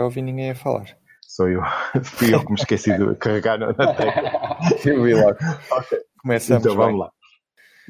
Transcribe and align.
eu 0.00 0.04
ouvi 0.04 0.22
ninguém 0.22 0.50
a 0.50 0.54
falar. 0.54 0.86
Sou 1.22 1.48
eu. 1.48 1.60
Fui 2.04 2.32
eu 2.34 2.40
que 2.44 2.50
me 2.52 2.58
esqueci 2.58 2.96
de 2.96 3.14
carregar 3.16 3.58
na 3.58 3.72
tecla. 3.74 4.58
Eu 4.84 5.02
vi 5.02 5.14
logo. 5.14 5.36
Ok. 5.72 5.98
Começamos 6.22 6.62
Então 6.64 6.76
bem. 6.76 6.86
vamos 6.86 7.00
lá. 7.00 7.10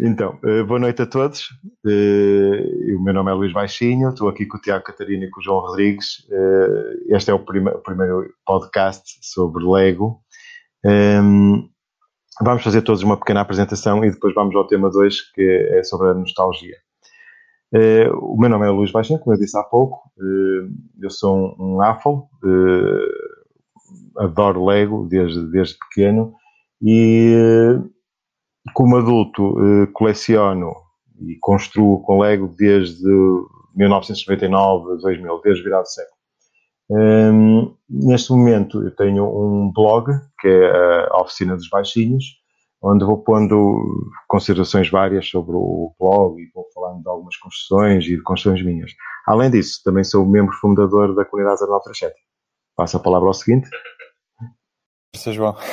Então, 0.00 0.38
eh, 0.44 0.62
boa 0.64 0.80
noite 0.80 1.02
a 1.02 1.06
todos. 1.06 1.48
Eh, 1.86 2.94
O 2.96 3.02
meu 3.02 3.12
nome 3.14 3.30
é 3.30 3.34
Luís 3.34 3.52
Baixinho, 3.52 4.08
estou 4.10 4.28
aqui 4.28 4.46
com 4.46 4.56
o 4.56 4.60
Tiago 4.60 4.84
Catarina 4.84 5.24
e 5.24 5.30
com 5.30 5.40
o 5.40 5.42
João 5.42 5.60
Rodrigues. 5.60 6.26
Eh, 6.30 7.14
Este 7.16 7.30
é 7.30 7.34
o 7.34 7.38
primeiro 7.38 8.28
podcast 8.46 9.04
sobre 9.22 9.64
Lego. 9.64 10.20
Ehm, 10.84 11.68
Vamos 12.42 12.64
fazer 12.64 12.82
todos 12.82 13.04
uma 13.04 13.16
pequena 13.16 13.42
apresentação 13.42 14.04
e 14.04 14.10
depois 14.10 14.34
vamos 14.34 14.56
ao 14.56 14.66
tema 14.66 14.90
2, 14.90 15.30
que 15.32 15.40
é 15.72 15.84
sobre 15.84 16.08
a 16.08 16.14
nostalgia. 16.14 16.74
Eh, 17.74 18.08
O 18.12 18.36
meu 18.38 18.48
nome 18.50 18.66
é 18.66 18.70
Luís 18.70 18.92
Baixinho, 18.92 19.18
como 19.20 19.34
eu 19.34 19.38
disse 19.40 19.56
há 19.58 19.62
pouco. 19.62 20.10
Eh, 20.18 20.68
Eu 21.02 21.10
sou 21.10 21.36
um- 21.58 21.76
um 21.76 21.82
eh, 22.44 23.08
adoro 24.18 24.64
Lego 24.64 25.06
desde, 25.08 25.50
desde 25.50 25.76
pequeno 25.78 26.34
e 26.82 27.34
como 28.74 28.96
adulto 28.96 29.56
coleciono 29.92 30.72
e 31.28 31.36
construo 31.40 32.00
com 32.02 32.20
Lego 32.20 32.48
desde 32.56 33.04
1999 33.76 34.92
a 34.92 34.96
2000, 34.96 35.40
desde 35.42 35.62
virado 35.64 35.86
século. 35.86 36.14
Hum, 36.90 37.74
neste 37.88 38.30
momento 38.32 38.82
eu 38.82 38.94
tenho 38.94 39.24
um 39.24 39.72
blog 39.72 40.10
que 40.40 40.48
é 40.48 41.08
a 41.10 41.20
Oficina 41.22 41.56
dos 41.56 41.68
Baixinhos, 41.68 42.24
onde 42.84 43.04
vou 43.04 43.18
pondo 43.24 44.12
considerações 44.28 44.90
várias 44.90 45.26
sobre 45.28 45.56
o 45.56 45.94
blog 45.98 46.38
e 46.38 46.50
vou 46.52 46.66
falando 46.74 47.02
de 47.02 47.08
algumas 47.08 47.34
construções 47.38 48.04
e 48.04 48.16
de 48.16 48.22
construções 48.22 48.62
minhas. 48.62 48.92
Além 49.26 49.50
disso, 49.50 49.80
também 49.82 50.04
sou 50.04 50.26
membro 50.26 50.54
fundador 50.56 51.14
da 51.14 51.24
comunidade 51.24 51.60
0937. 51.60 52.14
Passo 52.76 52.98
a 52.98 53.00
palavra 53.00 53.28
ao 53.28 53.34
seguinte. 53.34 53.70
Força, 55.14 55.32
João. 55.32 55.56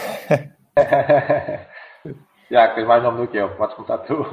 Já, 2.49 2.73
tens 2.73 2.87
mais 2.87 3.03
nome 3.03 3.25
do 3.25 3.27
que 3.27 3.37
eu, 3.37 3.55
podes 3.57 3.75
contar 3.75 3.97
tu. 3.99 4.15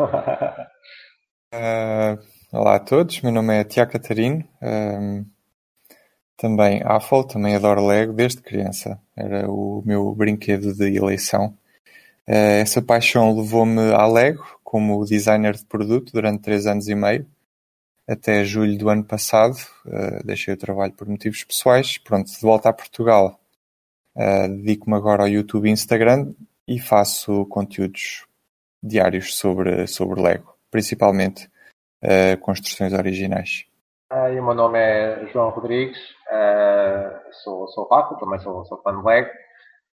Ah, 1.50 2.18
olá 2.52 2.74
a 2.74 2.78
todos, 2.78 3.22
meu 3.22 3.32
nome 3.32 3.54
é 3.54 3.64
Tiago 3.64 3.92
Catarino. 3.92 4.46
ahm, 4.60 5.24
também 6.36 6.82
AFOL, 6.84 7.24
também 7.24 7.56
adoro 7.56 7.86
Lego 7.86 8.12
desde 8.12 8.42
criança. 8.42 9.00
Era 9.16 9.50
o 9.50 9.82
meu 9.82 10.14
brinquedo 10.14 10.74
de 10.74 10.94
eleição. 10.94 11.56
Ah, 12.28 12.60
essa 12.60 12.82
paixão 12.82 13.34
levou-me 13.36 13.92
à 13.94 14.06
Lego 14.06 14.44
como 14.62 15.04
designer 15.04 15.54
de 15.54 15.64
produto 15.64 16.12
durante 16.12 16.42
três 16.42 16.66
anos 16.66 16.88
e 16.88 16.94
meio. 16.94 17.26
Até 18.06 18.44
julho 18.44 18.76
do 18.78 18.88
ano 18.88 19.04
passado. 19.04 19.56
Ah, 19.86 20.20
deixei 20.24 20.54
o 20.54 20.58
trabalho 20.58 20.92
por 20.92 21.08
motivos 21.08 21.42
pessoais. 21.44 21.98
Pronto, 21.98 22.30
de 22.30 22.40
volta 22.40 22.68
a 22.68 22.72
Portugal. 22.72 23.40
ah, 24.16 24.46
Dedico-me 24.48 24.96
agora 24.96 25.22
ao 25.22 25.28
YouTube 25.28 25.68
e 25.68 25.72
Instagram 25.72 26.32
e 26.66 26.78
faço 26.78 27.46
conteúdos 27.46 28.26
diários 28.82 29.36
sobre, 29.36 29.86
sobre 29.86 30.20
Lego, 30.20 30.54
principalmente 30.70 31.50
eh, 32.02 32.36
construções 32.36 32.92
originais. 32.92 33.64
E 34.12 34.38
o 34.38 34.44
meu 34.44 34.54
nome 34.54 34.78
é 34.78 35.26
João 35.32 35.50
Rodrigues, 35.50 35.98
ah, 36.30 37.22
sou, 37.42 37.66
sou 37.68 37.86
Paco, 37.86 38.18
também 38.18 38.38
sou, 38.38 38.64
sou 38.66 38.80
fã 38.82 38.96
de 38.96 39.04
Lego, 39.04 39.30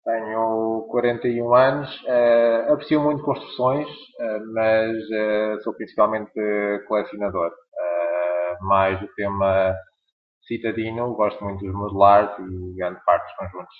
tenho 0.04 0.86
41 0.90 1.54
anos, 1.54 2.04
ah, 2.08 2.72
aprecio 2.72 3.00
muito 3.00 3.22
construções, 3.24 3.88
ah, 4.20 4.38
mas 4.52 4.96
ah, 5.12 5.60
sou 5.62 5.74
principalmente 5.74 6.32
colecionador. 6.88 7.52
Mais 8.62 9.00
do 9.00 9.08
tema 9.14 9.74
citadino, 10.46 11.14
gosto 11.14 11.42
muito 11.44 11.64
dos 11.64 11.74
modulares 11.74 12.30
e 12.38 12.74
grande 12.76 13.00
parte 13.04 13.24
dos 13.24 13.36
conjuntos 13.36 13.76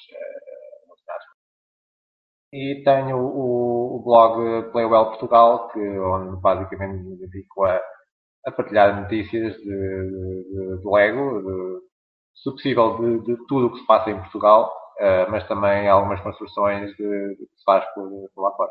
E 2.52 2.82
tenho 2.84 3.16
o, 3.18 3.96
o 3.96 4.02
blog 4.04 4.70
Playwell 4.72 5.06
Portugal, 5.06 5.68
que, 5.68 5.78
onde 5.78 6.40
basicamente 6.40 7.02
me 7.02 7.16
dedico 7.16 7.64
a, 7.64 7.80
a 8.46 8.52
partilhar 8.52 9.00
notícias 9.00 9.54
de, 9.56 9.64
de, 9.64 10.78
de 10.80 10.90
Lego, 10.90 11.42
de, 11.42 11.80
se 12.34 12.50
possível 12.50 12.98
de, 12.98 13.20
de 13.24 13.46
tudo 13.46 13.66
o 13.66 13.72
que 13.72 13.78
se 13.78 13.86
passa 13.86 14.10
em 14.10 14.18
Portugal, 14.20 14.70
eh, 15.02 15.26
mas 15.30 15.46
também 15.48 15.88
algumas 15.88 16.20
construções 16.20 16.90
de, 16.96 16.96
de 17.36 17.36
que 17.46 17.56
se 17.58 17.64
faz 17.66 17.84
por, 17.94 18.08
por 18.34 18.42
lá 18.42 18.52
fora. 18.56 18.70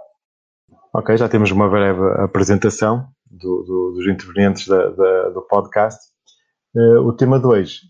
Ok, 0.94 1.18
já 1.18 1.28
temos 1.30 1.52
uma 1.52 1.70
breve 1.70 2.02
apresentação 2.24 3.06
do- 3.30 3.64
do- 3.64 3.92
dos 3.98 4.08
intervenientes 4.08 4.68
da- 4.68 4.90
da- 4.90 5.30
do 5.30 5.42
podcast. 5.44 6.00
Eh, 6.76 6.98
o 7.00 7.14
tema 7.14 7.38
2. 7.40 7.82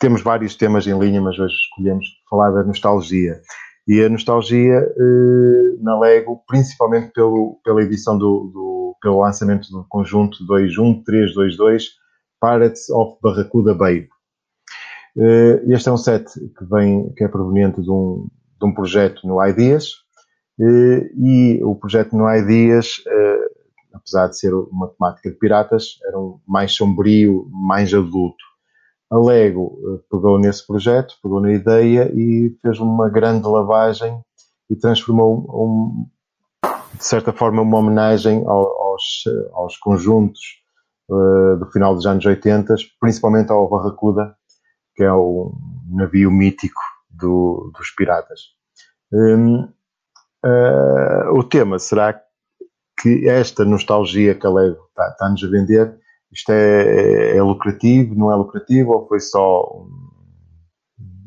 temos 0.00 0.22
vários 0.22 0.56
temas 0.56 0.86
em 0.86 0.98
linha, 0.98 1.20
mas 1.20 1.38
hoje 1.38 1.54
escolhemos 1.54 2.04
falar 2.28 2.50
da 2.50 2.64
nostalgia. 2.64 3.40
E 3.86 4.02
a 4.04 4.08
nostalgia 4.08 4.80
na 5.80 5.98
Lego, 5.98 6.42
principalmente 6.46 7.12
pelo, 7.12 7.60
pela 7.64 7.82
edição 7.82 8.16
do, 8.18 8.50
do- 8.52 8.96
pelo 9.00 9.20
lançamento 9.20 9.68
do 9.70 9.84
conjunto 9.88 10.44
21322 10.46 11.90
Pirates 12.40 12.88
of 12.90 13.16
Barracuda 13.22 13.72
Bay. 13.74 14.08
Eh, 15.16 15.62
este 15.68 15.88
é 15.88 15.92
um 15.92 15.96
set 15.96 16.24
que, 16.32 16.64
vem, 16.64 17.12
que 17.14 17.24
é 17.24 17.28
proveniente 17.28 17.80
de 17.82 17.90
um, 17.90 18.28
de 18.60 18.66
um 18.66 18.72
projeto 18.72 19.26
no 19.26 19.44
Ideas, 19.46 19.86
eh, 20.60 21.10
e 21.16 21.60
o 21.62 21.74
projeto 21.74 22.16
no 22.16 22.32
Ideas, 22.34 23.02
eh, 23.06 23.48
apesar 23.94 24.28
de 24.28 24.38
ser 24.38 24.54
uma 24.54 24.88
temática 24.88 25.30
de 25.30 25.36
piratas, 25.36 25.98
era 26.06 26.18
um 26.18 26.38
mais 26.46 26.72
sombrio, 26.72 27.46
mais 27.50 27.92
adulto. 27.92 28.42
A 29.10 29.18
Lego 29.18 29.78
pegou 30.10 30.38
nesse 30.38 30.66
projeto, 30.66 31.14
pegou 31.22 31.38
na 31.40 31.52
ideia 31.52 32.10
e 32.14 32.56
fez 32.62 32.80
uma 32.80 33.10
grande 33.10 33.46
lavagem 33.46 34.18
e 34.70 34.74
transformou, 34.76 35.44
um, 35.50 36.06
de 36.96 37.04
certa 37.04 37.30
forma, 37.30 37.60
uma 37.60 37.76
homenagem 37.78 38.42
ao- 38.46 38.82
aos, 38.82 39.24
aos 39.52 39.76
conjuntos 39.76 40.40
eh, 41.10 41.56
do 41.58 41.66
final 41.70 41.94
dos 41.94 42.06
anos 42.06 42.24
80, 42.24 42.74
principalmente 42.98 43.52
ao 43.52 43.68
Barracuda, 43.68 44.34
que 44.94 45.02
é 45.02 45.12
o 45.12 45.52
navio 45.90 46.30
mítico 46.30 46.80
do- 47.10 47.72
dos 47.76 47.90
piratas. 47.90 48.40
Hum, 49.12 49.68
eh, 50.44 51.28
o 51.32 51.42
tema 51.44 51.78
será 51.78 52.20
que 53.00 53.28
esta 53.28 53.64
nostalgia 53.64 54.34
que 54.34 54.46
a 54.46 54.50
Lego 54.50 54.86
está- 54.88 55.08
está-nos 55.08 55.42
a 55.44 55.48
vender, 55.48 55.98
isto 56.30 56.50
é, 56.50 57.36
é 57.36 57.42
lucrativo, 57.42 58.14
não 58.14 58.30
é 58.30 58.34
lucrativo, 58.34 58.92
ou 58.92 59.06
foi 59.06 59.20
só 59.20 59.62
um- 59.74 60.10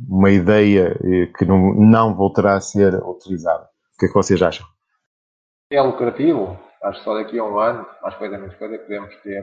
uma 0.09 0.31
ideia 0.31 0.97
eh, 1.03 1.27
que 1.37 1.45
não, 1.45 1.73
não 1.75 2.15
voltará 2.15 2.55
a 2.55 2.61
ser 2.61 2.95
utilizada? 3.03 3.63
O 3.63 3.97
que 3.99 4.05
é 4.05 4.07
que 4.09 4.13
vocês 4.13 4.41
acham? 4.41 4.65
É 5.71 5.81
lucrativo, 5.81 6.57
acho 6.83 6.99
que 6.99 7.05
só 7.05 7.13
daqui 7.15 7.39
a 7.39 7.43
um 7.43 7.59
ano, 7.59 7.85
mais 8.01 8.15
coisa 8.15 8.37
menos 8.37 8.55
coisa, 8.55 8.77
podemos 8.79 9.15
ter, 9.23 9.41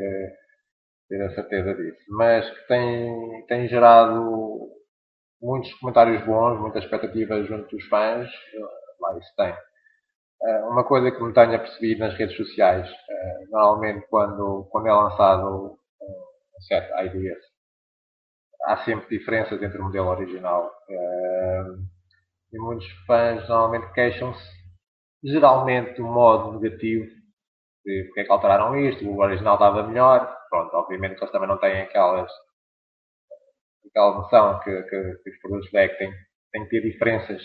ter 1.13 1.23
a 1.23 1.35
certeza 1.35 1.75
disso. 1.75 2.05
Mas 2.11 2.49
que 2.51 2.67
tem, 2.69 3.47
tem 3.47 3.69
gerado 3.69 4.71
muitos 5.43 5.73
comentários 5.75 6.25
bons, 6.25 6.59
muitas 6.61 6.85
expectativas 6.85 7.47
junto 7.47 7.69
dos 7.77 7.85
fãs, 7.89 8.29
eh, 8.55 8.61
lá 9.01 9.19
isso 9.19 9.33
tem. 9.37 9.55
Eh, 10.45 10.61
Uma 10.67 10.85
coisa 10.85 11.11
que 11.11 11.23
me 11.23 11.33
tenho 11.35 11.57
apercebido 11.57 12.01
nas 12.01 12.15
redes 12.15 12.37
sociais, 12.37 12.89
eh, 12.89 13.45
normalmente 13.51 14.07
quando, 14.09 14.69
quando 14.71 14.89
é 14.89 14.93
lançado 14.93 15.79
um 16.57 16.61
set 16.63 16.89
ideas, 17.07 17.43
há 18.65 18.77
sempre 18.85 19.19
diferenças 19.19 19.63
entre 19.63 19.79
o 19.79 19.85
modelo 19.85 20.09
original. 20.09 20.71
E 22.53 22.59
muitos 22.59 22.87
fãs 23.07 23.49
normalmente 23.49 23.93
queixam-se, 23.93 24.49
geralmente 25.25 25.97
do 25.97 26.05
modo 26.05 26.61
negativo, 26.61 27.07
de 27.85 28.05
porque 28.07 28.21
é 28.21 28.25
que 28.25 28.33
alteraram 28.33 28.77
isto, 28.79 29.09
o 29.09 29.21
original 29.21 29.55
estava 29.55 29.87
melhor. 29.87 30.37
Pronto, 30.53 30.77
obviamente 30.77 31.15
que 31.15 31.23
eles 31.23 31.33
também 31.33 31.49
não 31.49 31.57
têm 31.57 31.81
aquelas, 31.81 32.31
aquela 33.89 34.19
noção 34.19 34.61
que, 34.61 34.83
que, 34.83 35.15
que 35.25 35.31
os 35.31 35.39
produtos 35.41 35.71
têm, 35.71 35.89
têm 35.97 36.65
que 36.65 36.69
ter 36.69 36.83
diferenças 36.83 37.43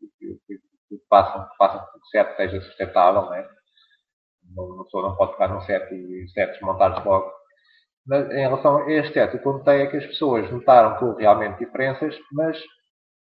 que, 0.00 0.08
que, 0.48 0.58
que 0.88 1.04
façam, 1.08 1.48
que 1.48 1.56
que 1.56 1.98
o 1.98 2.06
set 2.10 2.36
seja 2.36 2.60
sustentável, 2.62 3.30
né? 3.30 3.48
Uma 4.56 4.82
pessoa 4.82 5.08
não 5.08 5.16
pode 5.16 5.34
pegar 5.34 5.54
num 5.54 5.60
set 5.60 5.94
e 5.94 6.24
os 6.24 6.32
sets 6.32 6.60
montados 6.62 7.04
logo. 7.04 7.32
Mas 8.04 8.28
em 8.32 8.40
relação 8.40 8.78
a 8.78 8.90
este 8.90 9.12
set, 9.14 9.36
o 9.36 9.40
que 9.40 9.46
eu 9.46 9.52
notei 9.52 9.82
é 9.82 9.86
que 9.86 9.98
as 9.98 10.06
pessoas 10.06 10.50
notaram 10.50 10.98
que 10.98 11.04
houve 11.04 11.22
realmente 11.22 11.64
diferenças, 11.64 12.18
mas 12.32 12.60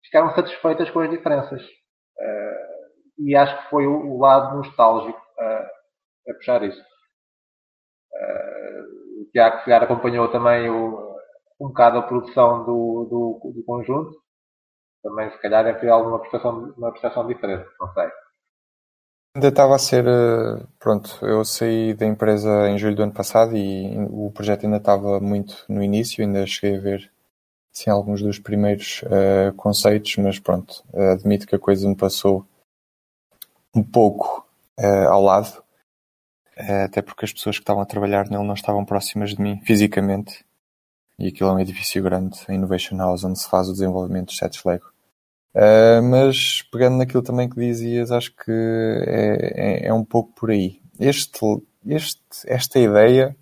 ficaram 0.02 0.34
satisfeitas 0.34 0.90
com 0.90 1.00
as 1.00 1.10
diferenças. 1.10 1.62
Eh, 2.18 2.66
e 3.18 3.36
acho 3.36 3.62
que 3.62 3.68
foi 3.70 3.86
o, 3.86 4.14
o 4.14 4.18
lado 4.18 4.56
nostálgico 4.56 5.20
eh, 5.38 5.70
a 6.30 6.34
puxar 6.34 6.62
isso. 6.62 6.82
Eh, 9.34 9.40
Tiago, 9.40 9.58
se 9.58 9.64
calhar, 9.64 9.82
acompanhou 9.82 10.30
também 10.30 10.70
o, 10.70 11.16
um 11.60 11.68
bocado 11.68 11.98
a 11.98 12.02
produção 12.02 12.64
do, 12.64 13.40
do, 13.42 13.52
do 13.52 13.64
conjunto. 13.64 14.22
Também, 15.02 15.30
se 15.30 15.38
calhar, 15.38 15.80
ter 15.80 15.88
alguma 15.88 16.18
prestação, 16.20 16.72
uma 16.76 16.90
prestação 16.90 17.26
diferente, 17.26 17.68
não 17.78 17.92
sei. 17.92 18.08
Ainda 19.36 19.48
estava 19.48 19.74
a 19.74 19.78
ser. 19.78 20.06
eh, 20.06 20.66
Pronto, 20.78 21.18
eu 21.26 21.44
saí 21.44 21.94
da 21.94 22.06
empresa 22.06 22.68
em 22.68 22.78
julho 22.78 22.96
do 22.96 23.02
ano 23.02 23.12
passado 23.12 23.56
e 23.56 23.96
o 24.10 24.30
projeto 24.30 24.64
ainda 24.64 24.76
estava 24.76 25.20
muito 25.20 25.64
no 25.68 25.82
início, 25.82 26.24
ainda 26.24 26.46
cheguei 26.46 26.78
a 26.78 26.80
ver 26.80 27.12
sim, 27.72 27.90
alguns 27.90 28.22
dos 28.22 28.38
primeiros 28.38 29.02
uh, 29.02 29.52
conceitos, 29.56 30.16
mas 30.18 30.38
pronto, 30.38 30.84
admito 31.12 31.46
que 31.46 31.56
a 31.56 31.58
coisa 31.58 31.88
me 31.88 31.96
passou 31.96 32.46
um 33.74 33.82
pouco 33.82 34.46
uh, 34.78 35.08
ao 35.08 35.22
lado, 35.22 35.63
até 36.56 37.02
porque 37.02 37.24
as 37.24 37.32
pessoas 37.32 37.56
que 37.56 37.62
estavam 37.62 37.82
a 37.82 37.86
trabalhar 37.86 38.28
nele 38.28 38.44
não 38.44 38.54
estavam 38.54 38.84
próximas 38.84 39.30
de 39.30 39.40
mim 39.40 39.60
fisicamente. 39.64 40.44
E 41.18 41.28
aquilo 41.28 41.50
é 41.50 41.52
um 41.52 41.60
edifício 41.60 42.02
grande, 42.02 42.38
a 42.48 42.54
Innovation 42.54 42.96
House, 42.96 43.24
onde 43.24 43.38
se 43.38 43.48
faz 43.48 43.68
o 43.68 43.72
desenvolvimento 43.72 44.26
dos 44.26 44.36
sets 44.36 44.64
Lego. 44.64 44.92
Uh, 45.54 46.02
mas 46.02 46.62
pegando 46.72 46.96
naquilo 46.96 47.22
também 47.22 47.48
que 47.48 47.54
dizias, 47.54 48.10
acho 48.10 48.34
que 48.34 48.50
é, 48.50 49.84
é, 49.84 49.86
é 49.86 49.94
um 49.94 50.04
pouco 50.04 50.32
por 50.32 50.50
aí. 50.50 50.80
Este, 50.98 51.38
este, 51.86 52.20
esta 52.46 52.78
ideia, 52.78 53.36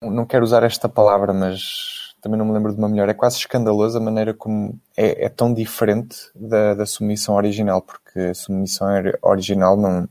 não 0.00 0.24
quero 0.24 0.44
usar 0.44 0.62
esta 0.62 0.88
palavra, 0.88 1.32
mas 1.32 2.14
também 2.20 2.38
não 2.38 2.46
me 2.46 2.52
lembro 2.52 2.72
de 2.72 2.78
uma 2.78 2.88
melhor. 2.88 3.08
É 3.08 3.14
quase 3.14 3.38
escandalosa 3.38 3.98
a 3.98 4.02
maneira 4.02 4.32
como 4.32 4.78
é, 4.96 5.24
é 5.24 5.28
tão 5.28 5.52
diferente 5.52 6.16
da, 6.34 6.74
da 6.74 6.86
submissão 6.86 7.34
original, 7.34 7.82
porque 7.82 8.18
a 8.20 8.34
submissão 8.34 8.88
original, 9.22 9.76
não, 9.76 10.08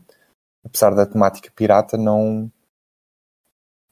apesar 0.69 0.93
da 0.95 1.05
temática 1.05 1.51
pirata, 1.55 1.97
não, 1.97 2.49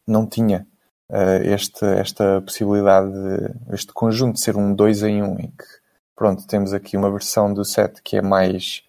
não 0.08 0.26
tinha 0.28 0.66
uh, 1.10 1.44
este, 1.44 1.84
esta 1.86 2.42
possibilidade, 2.42 3.12
de, 3.12 3.76
este 3.76 3.92
conjunto 3.92 4.36
de 4.36 4.42
ser 4.42 4.56
um 4.56 4.74
2 4.74 5.04
em 5.04 5.24
1, 5.24 5.26
um, 5.26 5.40
em 5.40 5.48
que 5.48 5.66
pronto, 6.16 6.48
temos 6.48 6.74
aqui 6.74 6.96
uma 6.96 7.12
versão 7.12 7.54
do 7.54 7.66
set 7.66 8.02
que 8.02 8.18
é 8.18 8.22
mais 8.22 8.84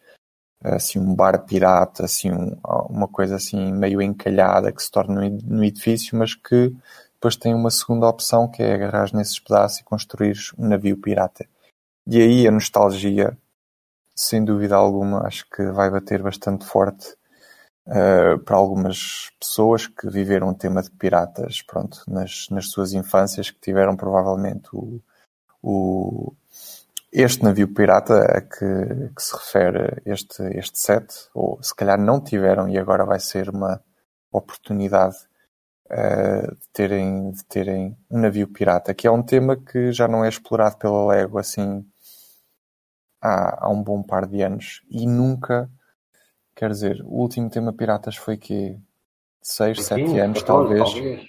assim 0.60 0.98
um 0.98 1.14
bar 1.14 1.44
pirata, 1.44 2.04
assim 2.04 2.30
um, 2.32 2.56
uma 2.88 3.08
coisa 3.08 3.36
assim 3.36 3.72
meio 3.72 4.02
encalhada 4.02 4.72
que 4.72 4.82
se 4.82 4.90
torna 4.90 5.28
no 5.44 5.64
edifício, 5.64 6.18
mas 6.18 6.34
que 6.34 6.74
depois 7.14 7.36
tem 7.36 7.54
uma 7.54 7.70
segunda 7.70 8.08
opção 8.08 8.48
que 8.48 8.62
é 8.62 8.74
agarrar 8.74 9.12
nesses 9.14 9.38
pedaços 9.38 9.80
e 9.80 9.84
construir 9.84 10.36
um 10.56 10.68
navio 10.68 10.96
pirata. 10.96 11.46
E 12.06 12.20
aí 12.20 12.46
a 12.46 12.50
nostalgia, 12.50 13.36
sem 14.14 14.44
dúvida 14.44 14.76
alguma, 14.76 15.26
acho 15.26 15.48
que 15.50 15.64
vai 15.72 15.90
bater 15.90 16.22
bastante 16.22 16.64
forte 16.64 17.16
uh, 17.88 18.38
para 18.40 18.56
algumas 18.56 19.30
pessoas 19.40 19.86
que 19.86 20.08
viveram 20.08 20.50
o 20.50 20.54
tema 20.54 20.82
de 20.82 20.90
piratas, 20.90 21.62
pronto, 21.62 22.02
nas, 22.06 22.48
nas 22.50 22.70
suas 22.70 22.92
infâncias, 22.92 23.50
que 23.50 23.60
tiveram 23.60 23.96
provavelmente 23.96 24.68
o, 24.72 25.00
o 25.62 26.32
este 27.12 27.42
navio 27.42 27.72
pirata 27.72 28.20
a 28.22 28.40
que, 28.40 29.10
que, 29.16 29.22
se 29.22 29.34
refere 29.34 30.02
este, 30.04 30.42
este 30.56 30.78
set, 30.78 31.28
ou 31.34 31.58
se 31.62 31.74
calhar 31.74 31.98
não 31.98 32.20
tiveram 32.20 32.68
e 32.68 32.78
agora 32.78 33.04
vai 33.04 33.18
ser 33.18 33.48
uma 33.48 33.82
oportunidade 34.30 35.16
uh, 35.90 36.54
de, 36.54 36.68
terem, 36.72 37.30
de 37.32 37.44
terem 37.46 37.96
um 38.10 38.20
navio 38.20 38.46
pirata, 38.48 38.94
que 38.94 39.06
é 39.06 39.10
um 39.10 39.22
tema 39.22 39.56
que 39.56 39.90
já 39.90 40.06
não 40.06 40.24
é 40.24 40.28
explorado 40.28 40.76
pela 40.76 41.06
Lego 41.06 41.38
assim 41.38 41.84
há, 43.20 43.66
há 43.66 43.68
um 43.70 43.82
bom 43.82 44.02
par 44.02 44.26
de 44.26 44.42
anos 44.42 44.82
e 44.90 45.06
nunca, 45.06 45.70
quer 46.58 46.70
dizer, 46.70 47.00
o 47.04 47.20
último 47.20 47.48
tema 47.48 47.72
piratas 47.72 48.16
foi 48.16 48.36
que 48.36 48.76
6, 49.40 49.84
7 49.84 50.18
anos 50.18 50.42
talvez. 50.42 50.92
talvez. 50.92 51.28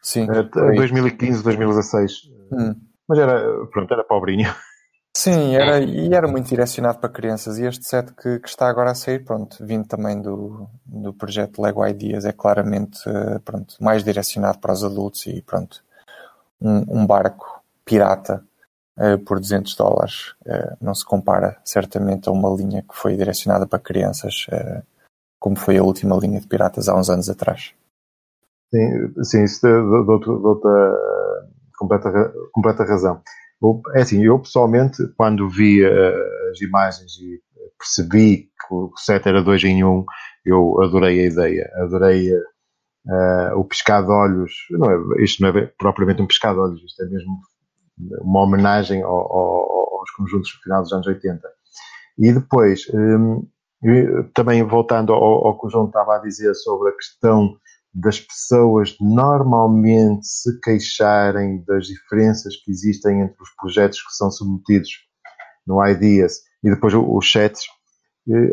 Sim, 0.00 0.26
é, 0.30 0.42
2015, 0.42 1.42
2016. 1.42 2.30
Hum. 2.50 2.74
Mas 3.06 3.18
era, 3.18 3.66
pronto, 3.66 3.92
era 3.92 4.02
pobrinho. 4.02 4.52
Sim, 5.14 5.54
era, 5.54 5.80
e 5.80 6.12
era 6.12 6.26
muito 6.28 6.48
direcionado 6.48 6.98
para 6.98 7.08
crianças. 7.08 7.58
E 7.58 7.66
este 7.66 7.84
set 7.86 8.12
que, 8.14 8.38
que, 8.38 8.48
está 8.48 8.68
agora 8.68 8.90
a 8.90 8.94
sair, 8.94 9.24
pronto, 9.24 9.56
vindo 9.64 9.86
também 9.86 10.20
do, 10.20 10.68
do 10.84 11.12
projeto 11.12 11.60
Lego 11.60 11.86
Ideas, 11.86 12.24
é 12.24 12.32
claramente 12.32 12.98
eh, 13.06 13.38
pronto, 13.42 13.76
mais 13.80 14.04
direcionado 14.04 14.58
para 14.58 14.74
os 14.74 14.84
adultos 14.84 15.26
e 15.26 15.40
pronto, 15.40 15.82
um, 16.60 17.00
um 17.00 17.06
barco 17.06 17.62
pirata 17.82 18.44
uh, 18.98 19.18
por 19.24 19.38
200 19.38 19.74
dólares 19.74 20.34
uh, 20.46 20.76
não 20.80 20.94
se 20.94 21.04
compara 21.04 21.60
certamente 21.64 22.28
a 22.28 22.32
uma 22.32 22.50
linha 22.50 22.82
que 22.82 22.96
foi 22.96 23.16
direcionada 23.16 23.66
para 23.66 23.78
crianças, 23.78 24.46
uh, 24.52 24.82
como 25.38 25.56
foi 25.56 25.78
a 25.78 25.82
última 25.82 26.16
linha 26.16 26.40
de 26.40 26.46
piratas 26.46 26.88
há 26.88 26.96
uns 26.96 27.10
anos 27.10 27.28
atrás. 27.28 27.74
Sim, 28.74 29.24
sim 29.24 29.44
isso 29.44 29.60
dou-te 29.62 30.26
completa, 31.78 32.32
completa 32.52 32.84
razão. 32.84 33.22
É 33.94 34.02
assim, 34.02 34.24
eu 34.24 34.38
pessoalmente, 34.38 34.98
quando 35.16 35.48
vi 35.48 35.84
as 35.84 36.60
imagens 36.60 37.12
e 37.20 37.40
percebi 37.78 38.50
que 38.66 38.74
o 38.74 38.92
set 38.96 39.26
era 39.26 39.42
dois 39.42 39.62
em 39.62 39.84
um, 39.84 40.04
eu 40.44 40.82
adorei 40.82 41.20
a 41.20 41.26
ideia, 41.26 41.70
adorei 41.76 42.32
uh, 42.32 43.58
o 43.58 43.64
pescado 43.64 44.06
de 44.06 44.12
olhos. 44.12 44.52
Não 44.70 44.90
é, 44.90 45.24
isto 45.24 45.42
não 45.42 45.50
é 45.50 45.66
propriamente 45.78 46.22
um 46.22 46.26
pescado 46.26 46.54
de 46.54 46.60
olhos, 46.60 46.84
isto 46.84 47.02
é 47.02 47.06
mesmo 47.08 47.38
uma 47.98 48.42
homenagem 48.42 49.02
ao, 49.02 49.10
ao, 49.10 49.98
aos 50.00 50.10
conjuntos 50.12 50.50
final 50.62 50.82
dos 50.82 50.92
anos 50.92 51.06
80. 51.06 51.40
E 52.18 52.32
depois, 52.32 52.86
um, 52.94 53.46
também 54.34 54.62
voltando 54.62 55.12
ao, 55.12 55.46
ao 55.46 55.58
que 55.58 55.66
o 55.66 55.70
João 55.70 55.86
estava 55.86 56.16
a 56.16 56.18
dizer 56.18 56.54
sobre 56.54 56.90
a 56.90 56.96
questão 56.96 57.56
das 57.92 58.20
pessoas 58.20 58.94
normalmente 59.00 60.26
se 60.26 60.60
queixarem 60.60 61.64
das 61.64 61.86
diferenças 61.86 62.54
que 62.56 62.70
existem 62.70 63.22
entre 63.22 63.42
os 63.42 63.50
projetos 63.56 64.02
que 64.02 64.12
são 64.14 64.30
submetidos 64.30 64.90
no 65.66 65.84
Ideas 65.84 66.40
e 66.62 66.70
depois 66.70 66.92
os 66.94 67.24
chats. 67.24 67.62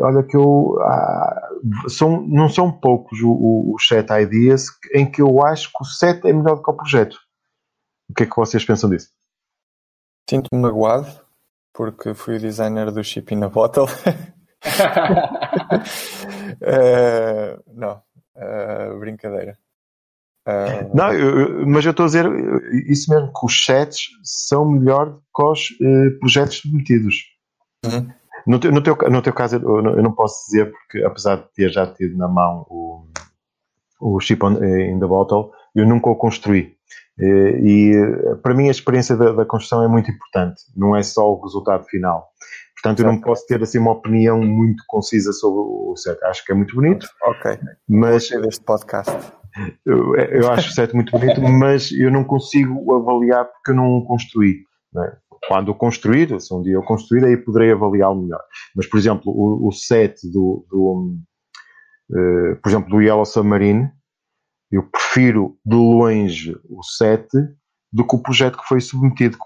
Olha 0.02 0.22
que 0.22 0.36
eu 0.36 0.78
ah, 0.80 1.48
são, 1.88 2.26
não 2.26 2.48
são 2.48 2.72
poucos 2.72 3.18
os 3.22 3.82
chat 3.82 4.08
ideas 4.10 4.66
em 4.94 5.10
que 5.10 5.20
eu 5.20 5.44
acho 5.44 5.68
que 5.68 5.82
o 5.82 5.84
set 5.84 6.24
é 6.26 6.32
melhor 6.32 6.56
do 6.56 6.62
que 6.62 6.70
o 6.70 6.76
projeto. 6.76 7.18
O 8.08 8.14
que 8.14 8.22
é 8.22 8.26
que 8.26 8.36
vocês 8.36 8.64
pensam 8.64 8.88
disso? 8.88 9.08
Sinto-me 10.28 10.60
magoado 10.60 11.24
porque 11.72 12.14
fui 12.14 12.36
o 12.36 12.40
designer 12.40 12.90
do 12.90 13.02
Chip 13.02 13.34
in 13.34 13.42
a 13.42 13.48
Bottle. 13.48 13.86
uh, 16.62 17.62
não, 17.74 18.02
Uh, 18.36 18.98
brincadeira. 18.98 19.56
Uh... 20.46 20.94
Não, 20.94 21.12
eu, 21.12 21.66
mas 21.66 21.84
eu 21.84 21.92
estou 21.92 22.04
a 22.04 22.06
dizer 22.06 22.26
isso 22.88 23.10
mesmo, 23.10 23.32
que 23.32 23.46
os 23.46 23.52
chats 23.52 24.08
são 24.22 24.68
melhor 24.68 25.20
que 25.34 25.42
os 25.42 25.70
uh, 25.70 26.18
projetos 26.18 26.58
submetidos. 26.58 27.14
Uhum. 27.84 28.10
No, 28.46 28.58
teu, 28.58 28.72
no, 28.72 28.82
teu, 28.82 28.96
no 29.08 29.22
teu 29.22 29.32
caso, 29.32 29.56
eu 29.56 29.82
não, 29.82 29.96
eu 29.96 30.02
não, 30.02 30.12
posso 30.12 30.44
dizer, 30.46 30.70
porque 30.70 31.04
apesar 31.04 31.36
de 31.36 31.52
ter 31.54 31.70
já 31.70 31.86
tido 31.86 32.16
na 32.18 32.28
mão 32.28 32.66
o, 32.68 33.06
o 34.00 34.20
chip 34.20 34.44
on, 34.44 34.62
in 34.62 34.98
the 34.98 35.06
bottle, 35.06 35.50
eu 35.74 35.86
nunca 35.86 36.10
o 36.10 36.16
construí. 36.16 36.76
E 37.18 37.92
para 38.42 38.54
mim 38.54 38.68
a 38.68 38.72
experiência 38.72 39.16
da, 39.16 39.32
da, 39.32 39.44
construção 39.44 39.84
é 39.84 39.88
muito 39.88 40.10
importante, 40.10 40.60
não 40.76 40.96
é 40.96 41.02
só 41.02 41.30
o 41.30 41.40
resultado 41.40 41.84
final. 41.84 42.28
Portanto, 42.82 43.00
eu 43.00 43.06
não 43.06 43.20
posso 43.20 43.46
ter 43.46 43.62
assim 43.62 43.78
uma 43.78 43.92
opinião 43.92 44.40
muito 44.42 44.82
concisa 44.88 45.32
sobre 45.32 45.58
o 45.58 45.96
set. 45.96 46.22
Acho 46.24 46.44
que 46.44 46.52
é 46.52 46.54
muito 46.54 46.74
bonito. 46.74 47.06
Ok. 47.22 47.58
Mas 47.88 48.28
deste 48.28 48.64
podcast. 48.64 49.16
Eu, 49.86 50.16
eu 50.16 50.50
acho 50.50 50.68
o 50.68 50.72
set 50.72 50.92
muito 50.94 51.10
bonito, 51.12 51.40
mas 51.48 51.90
eu 51.92 52.10
não 52.10 52.24
consigo 52.24 52.94
avaliar 52.94 53.46
porque 53.46 53.70
eu 53.70 53.76
não 53.76 53.98
o 53.98 54.04
construí. 54.04 54.64
Não 54.92 55.04
é? 55.04 55.16
Quando 55.48 55.70
o 55.70 55.74
construir, 55.74 56.40
se 56.40 56.52
um 56.54 56.62
dia 56.62 56.74
eu 56.74 56.82
construir, 56.82 57.24
aí 57.24 57.36
poderei 57.36 57.72
avaliá-lo 57.72 58.22
melhor. 58.22 58.42
Mas, 58.74 58.86
por 58.86 58.98
exemplo, 58.98 59.32
o, 59.32 59.68
o 59.68 59.72
set 59.72 60.20
do, 60.30 60.66
do 60.70 61.16
uh, 62.10 62.56
por 62.62 62.68
exemplo, 62.68 62.90
do 62.90 63.00
Yellow 63.00 63.24
Submarine, 63.24 63.90
eu 64.74 64.82
prefiro 64.84 65.56
de 65.64 65.76
longe 65.76 66.56
o 66.68 66.82
set 66.82 67.28
do 67.92 68.06
que 68.06 68.16
o 68.16 68.22
projeto 68.22 68.58
que 68.58 68.66
foi 68.66 68.80
submetido. 68.80 69.38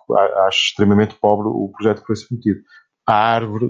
Acho 0.47 0.69
extremamente 0.69 1.15
pobre 1.15 1.49
o 1.49 1.71
projeto 1.77 2.01
que 2.01 2.07
foi 2.07 2.17
submetido 2.17 2.61
a 3.07 3.15
árvore, 3.15 3.67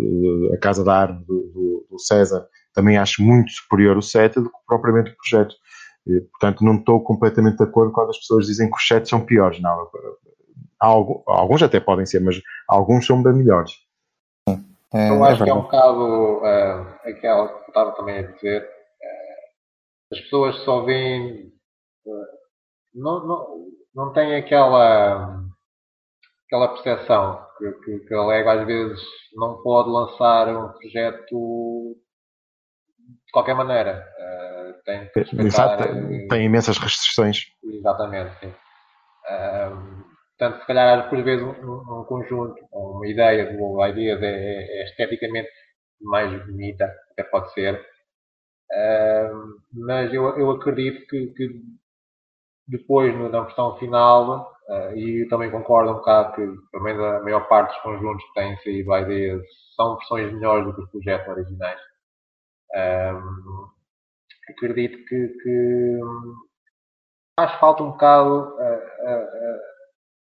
a 0.53 0.59
casa 0.59 0.85
da 0.85 1.01
árvore 1.01 1.25
do, 1.25 1.35
do, 1.53 1.87
do 1.91 1.99
César, 1.99 2.45
também 2.75 2.99
acho 2.99 3.23
muito 3.23 3.51
superior 3.53 3.97
o 3.97 4.03
set 4.03 4.35
do 4.35 4.51
que 4.51 4.59
propriamente 4.67 5.11
o 5.11 5.17
projeto. 5.17 5.55
E, 6.07 6.21
portanto, 6.21 6.65
não 6.65 6.77
estou 6.77 7.03
completamente 7.03 7.59
de 7.59 7.65
acordo 7.65 7.93
quando 7.93 8.11
as 8.11 8.19
pessoas 8.19 8.47
dizem 8.47 8.69
que 8.69 8.77
os 8.77 8.87
sets 8.87 9.11
são 9.11 9.25
piores. 9.25 9.61
Não, 9.61 9.89
alguns 10.81 11.63
até 11.63 11.79
podem 11.79 12.07
ser, 12.07 12.21
mas 12.21 12.41
alguns 12.69 13.07
são 13.07 13.23
bem 13.23 13.33
melhores. 13.33 13.73
É, 14.93 15.11
eu 15.11 15.23
acho 15.25 15.43
é 15.43 15.45
que 15.45 15.51
é 15.51 15.55
um 15.55 15.63
bocado 15.63 16.39
uh, 16.39 16.87
aquela 17.05 17.49
que 17.49 17.69
estava 17.69 17.93
também 17.93 18.19
a 18.19 18.23
dizer. 18.23 18.78
As 20.13 20.21
pessoas 20.21 20.57
só 20.65 20.83
veem. 20.85 21.53
Uh, 22.07 22.39
não, 22.95 23.27
não, 23.27 23.67
não 23.95 24.13
têm 24.13 24.37
aquela, 24.37 25.43
aquela 26.47 26.69
percepção 26.69 27.47
que, 27.59 27.73
que, 27.85 27.99
que 28.01 28.15
a 28.15 28.25
Lego 28.25 28.49
às 28.49 28.67
vezes 28.67 29.01
não 29.35 29.63
pode 29.63 29.91
lançar 29.91 30.49
um 30.49 30.73
projeto 30.73 31.97
de 33.27 33.33
qualquer 33.33 33.55
maneira. 33.55 34.07
Uh, 34.19 34.83
tem 34.85 35.09
que 35.11 35.21
respeitar, 35.21 35.81
Exato, 35.81 36.29
tem 36.29 36.45
imensas 36.45 36.79
restrições. 36.79 37.47
Exatamente, 37.63 38.39
sim. 38.41 38.55
Uh, 39.29 40.05
portanto, 40.39 40.61
se 40.61 40.67
calhar 40.67 41.11
por 41.11 41.23
vezes 41.23 41.45
um, 41.45 42.01
um 42.01 42.05
conjunto, 42.05 42.57
uma 42.73 43.07
ideia 43.07 43.53
do 43.53 43.87
Ideas 43.87 44.23
é, 44.23 44.27
é, 44.27 44.81
é, 44.81 44.85
esteticamente 44.85 45.51
mais 46.01 46.31
bonita, 46.47 46.91
até 47.13 47.25
pode 47.25 47.53
ser. 47.53 47.85
Mas 49.73 50.13
eu, 50.13 50.25
eu 50.39 50.51
acredito 50.51 51.07
que, 51.07 51.27
que 51.29 51.63
depois, 52.69 53.15
na 53.15 53.41
versão 53.41 53.77
final, 53.79 54.53
uh, 54.69 54.97
e 54.97 55.27
também 55.29 55.51
concordo 55.51 55.93
um 55.93 55.95
bocado 55.95 56.35
que 56.35 56.47
também 56.71 56.95
a 56.95 57.21
maior 57.21 57.49
parte 57.49 57.73
dos 57.73 57.83
conjuntos 57.83 58.25
que 58.27 58.35
têm 58.35 58.57
saído 58.59 58.93
a 58.93 59.01
ideias 59.01 59.43
são 59.75 59.97
versões 59.97 60.33
melhores 60.33 60.67
do 60.67 60.75
que 60.75 60.83
os 60.83 60.91
projetos 60.91 61.29
originais. 61.29 61.81
Um, 62.75 63.69
acredito 64.51 64.99
que, 65.07 65.29
que 65.43 66.01
faz 67.41 67.59
falta 67.59 67.83
um 67.83 67.93
bocado 67.93 68.55
uh, 68.57 68.75
uh, 68.75 69.59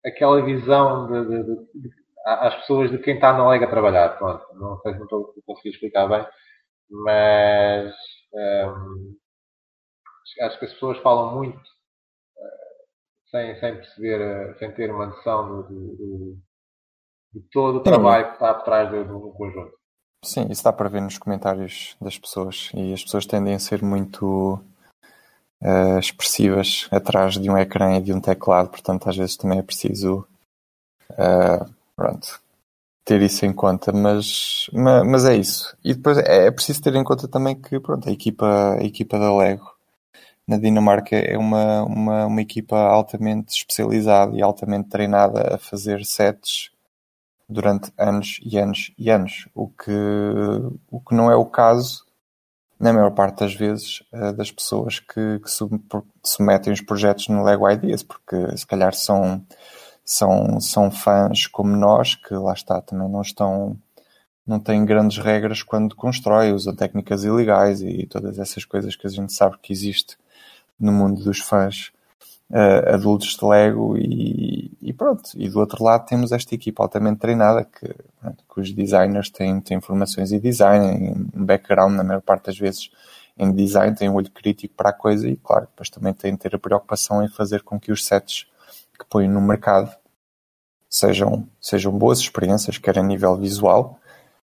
aquela 0.04 0.42
visão 0.42 1.06
de, 1.06 1.28
de, 1.28 1.42
de, 1.44 1.90
às 2.26 2.54
pessoas 2.56 2.90
de 2.90 2.98
quem 2.98 3.14
está 3.14 3.32
na 3.32 3.48
lega 3.48 3.64
a 3.64 3.70
trabalhar. 3.70 4.18
Pronto, 4.18 4.44
não 4.54 4.78
sei 4.80 4.92
se 4.92 4.98
não 4.98 5.04
estou 5.04 5.34
a 5.38 5.46
conseguir 5.46 5.70
explicar 5.70 6.06
bem, 6.08 6.26
mas 6.90 7.94
um, 8.34 9.16
acho 10.42 10.58
que 10.58 10.64
as 10.64 10.72
pessoas 10.72 10.98
falam 10.98 11.34
muito 11.34 11.74
sem, 13.34 13.58
sem 13.58 13.74
perceber, 13.74 14.56
sem 14.58 14.70
ter 14.72 14.92
uma 14.92 15.06
noção 15.06 15.48
do, 15.48 15.62
do, 15.64 16.38
de 17.34 17.40
todo 17.50 17.78
o 17.78 17.82
trabalho 17.82 18.28
que 18.28 18.34
está 18.34 18.54
por 18.54 18.62
trás 18.62 18.88
do, 18.90 19.04
do 19.04 19.32
conjunto. 19.32 19.76
Sim, 20.24 20.46
isso 20.50 20.62
dá 20.62 20.72
para 20.72 20.88
ver 20.88 21.02
nos 21.02 21.18
comentários 21.18 21.96
das 22.00 22.16
pessoas. 22.16 22.70
E 22.74 22.94
as 22.94 23.02
pessoas 23.02 23.26
tendem 23.26 23.54
a 23.54 23.58
ser 23.58 23.82
muito 23.82 24.54
uh, 25.60 25.98
expressivas 25.98 26.88
atrás 26.92 27.34
de 27.34 27.50
um 27.50 27.58
ecrã 27.58 27.96
e 27.96 28.02
de 28.02 28.12
um 28.12 28.20
teclado, 28.20 28.70
portanto 28.70 29.08
às 29.08 29.16
vezes 29.16 29.36
também 29.36 29.58
é 29.58 29.62
preciso 29.62 30.26
uh, 31.10 31.74
pronto, 31.96 32.40
ter 33.04 33.20
isso 33.22 33.44
em 33.44 33.52
conta, 33.52 33.92
mas, 33.92 34.68
mas, 34.72 35.24
é 35.24 35.36
isso. 35.36 35.76
E 35.84 35.94
depois 35.94 36.18
é, 36.18 36.46
é 36.46 36.50
preciso 36.50 36.82
ter 36.82 36.94
em 36.94 37.04
conta 37.04 37.28
também 37.28 37.54
que 37.60 37.78
pronto, 37.80 38.08
a, 38.08 38.12
equipa, 38.12 38.76
a 38.80 38.84
equipa 38.84 39.18
da 39.18 39.34
Lego 39.36 39.74
na 40.46 40.58
Dinamarca 40.58 41.16
é 41.16 41.36
uma, 41.38 41.84
uma, 41.84 42.26
uma 42.26 42.40
equipa 42.42 42.76
altamente 42.76 43.56
especializada 43.56 44.36
e 44.36 44.42
altamente 44.42 44.88
treinada 44.88 45.54
a 45.54 45.58
fazer 45.58 46.04
sets 46.04 46.70
durante 47.48 47.92
anos 47.98 48.40
e 48.42 48.58
anos 48.58 48.92
e 48.98 49.10
anos, 49.10 49.48
o 49.54 49.68
que, 49.68 49.90
o 50.90 51.00
que 51.00 51.14
não 51.14 51.30
é 51.30 51.36
o 51.36 51.46
caso 51.46 52.04
na 52.78 52.92
maior 52.92 53.10
parte 53.12 53.40
das 53.40 53.54
vezes 53.54 54.02
eh, 54.12 54.32
das 54.32 54.50
pessoas 54.50 54.98
que, 54.98 55.38
que 55.40 55.50
submetem 56.22 56.72
os 56.72 56.80
projetos 56.80 57.28
no 57.28 57.44
Lego 57.44 57.70
Ideas, 57.70 58.02
porque 58.02 58.56
se 58.56 58.66
calhar 58.66 58.94
são, 58.94 59.44
são, 60.04 60.60
são 60.60 60.90
fãs 60.90 61.46
como 61.46 61.76
nós, 61.76 62.14
que 62.14 62.34
lá 62.34 62.52
está, 62.52 62.80
também 62.80 63.08
não 63.08 63.22
estão 63.22 63.76
não 64.46 64.60
têm 64.60 64.84
grandes 64.84 65.18
regras 65.18 65.62
quando 65.62 65.96
constrói, 65.96 66.52
usam 66.52 66.74
técnicas 66.74 67.24
ilegais 67.24 67.80
e 67.80 68.06
todas 68.06 68.38
essas 68.38 68.64
coisas 68.64 68.94
que 68.94 69.06
a 69.06 69.10
gente 69.10 69.32
sabe 69.32 69.56
que 69.62 69.72
existe 69.72 70.18
no 70.78 70.92
mundo 70.92 71.24
dos 71.24 71.38
fãs 71.38 71.92
uh, 72.50 72.92
adultos 72.94 73.36
de 73.36 73.44
Lego 73.44 73.96
e, 73.96 74.70
e, 74.82 74.92
pronto. 74.92 75.30
E 75.34 75.48
do 75.48 75.60
outro 75.60 75.82
lado 75.82 76.06
temos 76.06 76.30
esta 76.30 76.54
equipa 76.54 76.82
altamente 76.82 77.20
treinada 77.20 77.64
que, 77.64 77.86
que 77.86 78.60
os 78.60 78.70
designers 78.72 79.30
têm, 79.30 79.60
têm 79.60 79.80
formações 79.80 80.30
em 80.30 80.38
design, 80.38 81.30
um 81.34 81.44
background 81.44 81.94
na 81.94 82.04
maior 82.04 82.20
parte 82.20 82.46
das 82.46 82.58
vezes 82.58 82.90
em 83.38 83.50
design, 83.50 83.96
têm 83.96 84.10
um 84.10 84.14
olho 84.14 84.30
crítico 84.30 84.74
para 84.76 84.90
a 84.90 84.92
coisa 84.92 85.28
e 85.28 85.36
claro, 85.36 85.66
depois 85.66 85.88
também 85.88 86.12
têm 86.12 86.32
de 86.32 86.38
ter 86.38 86.54
a 86.54 86.58
preocupação 86.58 87.24
em 87.24 87.28
fazer 87.28 87.62
com 87.62 87.80
que 87.80 87.90
os 87.90 88.04
sets 88.04 88.46
que 88.98 89.04
põem 89.08 89.28
no 89.28 89.40
mercado 89.40 89.94
sejam, 90.88 91.48
sejam 91.60 91.92
boas 91.92 92.18
experiências, 92.18 92.78
quer 92.78 92.98
a 92.98 93.02
nível 93.02 93.36
visual, 93.36 93.98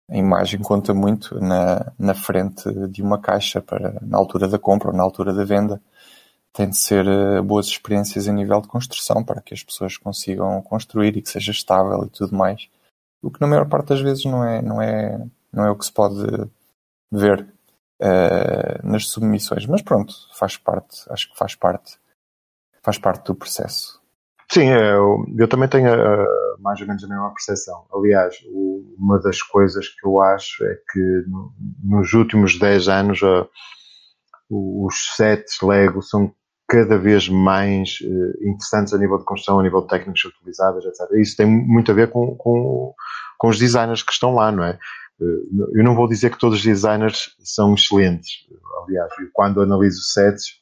a 0.09 0.17
imagem 0.17 0.59
conta 0.61 0.93
muito 0.93 1.39
na, 1.39 1.91
na 1.97 2.15
frente 2.15 2.71
de 2.87 3.01
uma 3.01 3.19
caixa 3.19 3.61
para 3.61 3.99
na 4.01 4.17
altura 4.17 4.47
da 4.47 4.57
compra 4.57 4.89
ou 4.89 4.95
na 4.95 5.03
altura 5.03 5.33
da 5.33 5.45
venda 5.45 5.79
tem 6.51 6.69
de 6.69 6.77
ser 6.77 7.05
uh, 7.07 7.43
boas 7.43 7.67
experiências 7.67 8.27
a 8.27 8.33
nível 8.33 8.59
de 8.61 8.67
construção 8.67 9.23
para 9.23 9.41
que 9.41 9.53
as 9.53 9.63
pessoas 9.63 9.97
consigam 9.97 10.61
construir 10.61 11.15
e 11.15 11.21
que 11.21 11.29
seja 11.29 11.51
estável 11.51 12.03
e 12.05 12.09
tudo 12.09 12.35
mais. 12.35 12.67
O 13.21 13.29
que 13.29 13.39
na 13.39 13.47
maior 13.47 13.67
parte 13.67 13.89
das 13.89 14.01
vezes 14.01 14.25
não 14.25 14.43
é, 14.43 14.61
não 14.61 14.81
é, 14.81 15.25
não 15.51 15.65
é 15.65 15.71
o 15.71 15.75
que 15.75 15.85
se 15.85 15.91
pode 15.91 16.25
ver 17.11 17.47
uh, 18.01 18.87
nas 18.87 19.07
submissões. 19.07 19.65
Mas 19.65 19.81
pronto, 19.81 20.13
faz 20.33 20.57
parte, 20.57 21.03
acho 21.09 21.29
que 21.31 21.37
faz 21.37 21.55
parte, 21.55 21.97
faz 22.81 22.97
parte 22.97 23.25
do 23.25 23.35
processo. 23.35 23.98
Sim, 24.51 24.69
é, 24.69 24.93
eu, 24.93 25.25
eu 25.37 25.47
também 25.47 25.69
tenho 25.69 25.93
uh, 25.93 26.61
mais 26.61 26.81
ou 26.81 26.87
menos 26.87 27.03
a 27.03 27.07
mesma 27.07 27.31
percepção. 27.31 27.85
Aliás, 27.93 28.35
o, 28.47 28.95
uma 28.97 29.19
das 29.19 29.41
coisas 29.43 29.87
que 29.87 30.07
eu 30.07 30.19
acho 30.21 30.65
é 30.65 30.75
que 30.91 30.99
no, 31.27 31.53
nos 31.83 32.13
últimos 32.13 32.57
10 32.57 32.87
anos 32.87 33.21
uh, 33.21 33.47
os 34.49 35.15
sets 35.15 35.61
Lego 35.61 36.01
são 36.01 36.33
cada 36.67 36.97
vez 36.97 37.29
mais 37.29 37.99
uh, 38.01 38.47
interessantes 38.47 38.91
a 38.93 38.97
nível 38.97 39.19
de 39.19 39.25
construção, 39.25 39.59
a 39.59 39.63
nível 39.63 39.81
de 39.81 39.87
técnicas 39.87 40.23
utilizadas, 40.25 40.83
etc. 40.83 41.11
Isso 41.19 41.37
tem 41.37 41.45
muito 41.45 41.91
a 41.91 41.95
ver 41.95 42.09
com, 42.09 42.35
com, 42.35 42.93
com 43.37 43.47
os 43.49 43.59
designers 43.59 44.01
que 44.01 44.11
estão 44.11 44.33
lá, 44.33 44.51
não 44.51 44.63
é? 44.63 44.79
Eu 45.19 45.83
não 45.83 45.95
vou 45.95 46.07
dizer 46.07 46.31
que 46.31 46.39
todos 46.39 46.59
os 46.59 46.63
designers 46.63 47.35
são 47.43 47.73
excelentes. 47.73 48.47
Aliás, 48.85 49.11
quando 49.33 49.61
analiso 49.61 50.01
sets, 50.01 50.59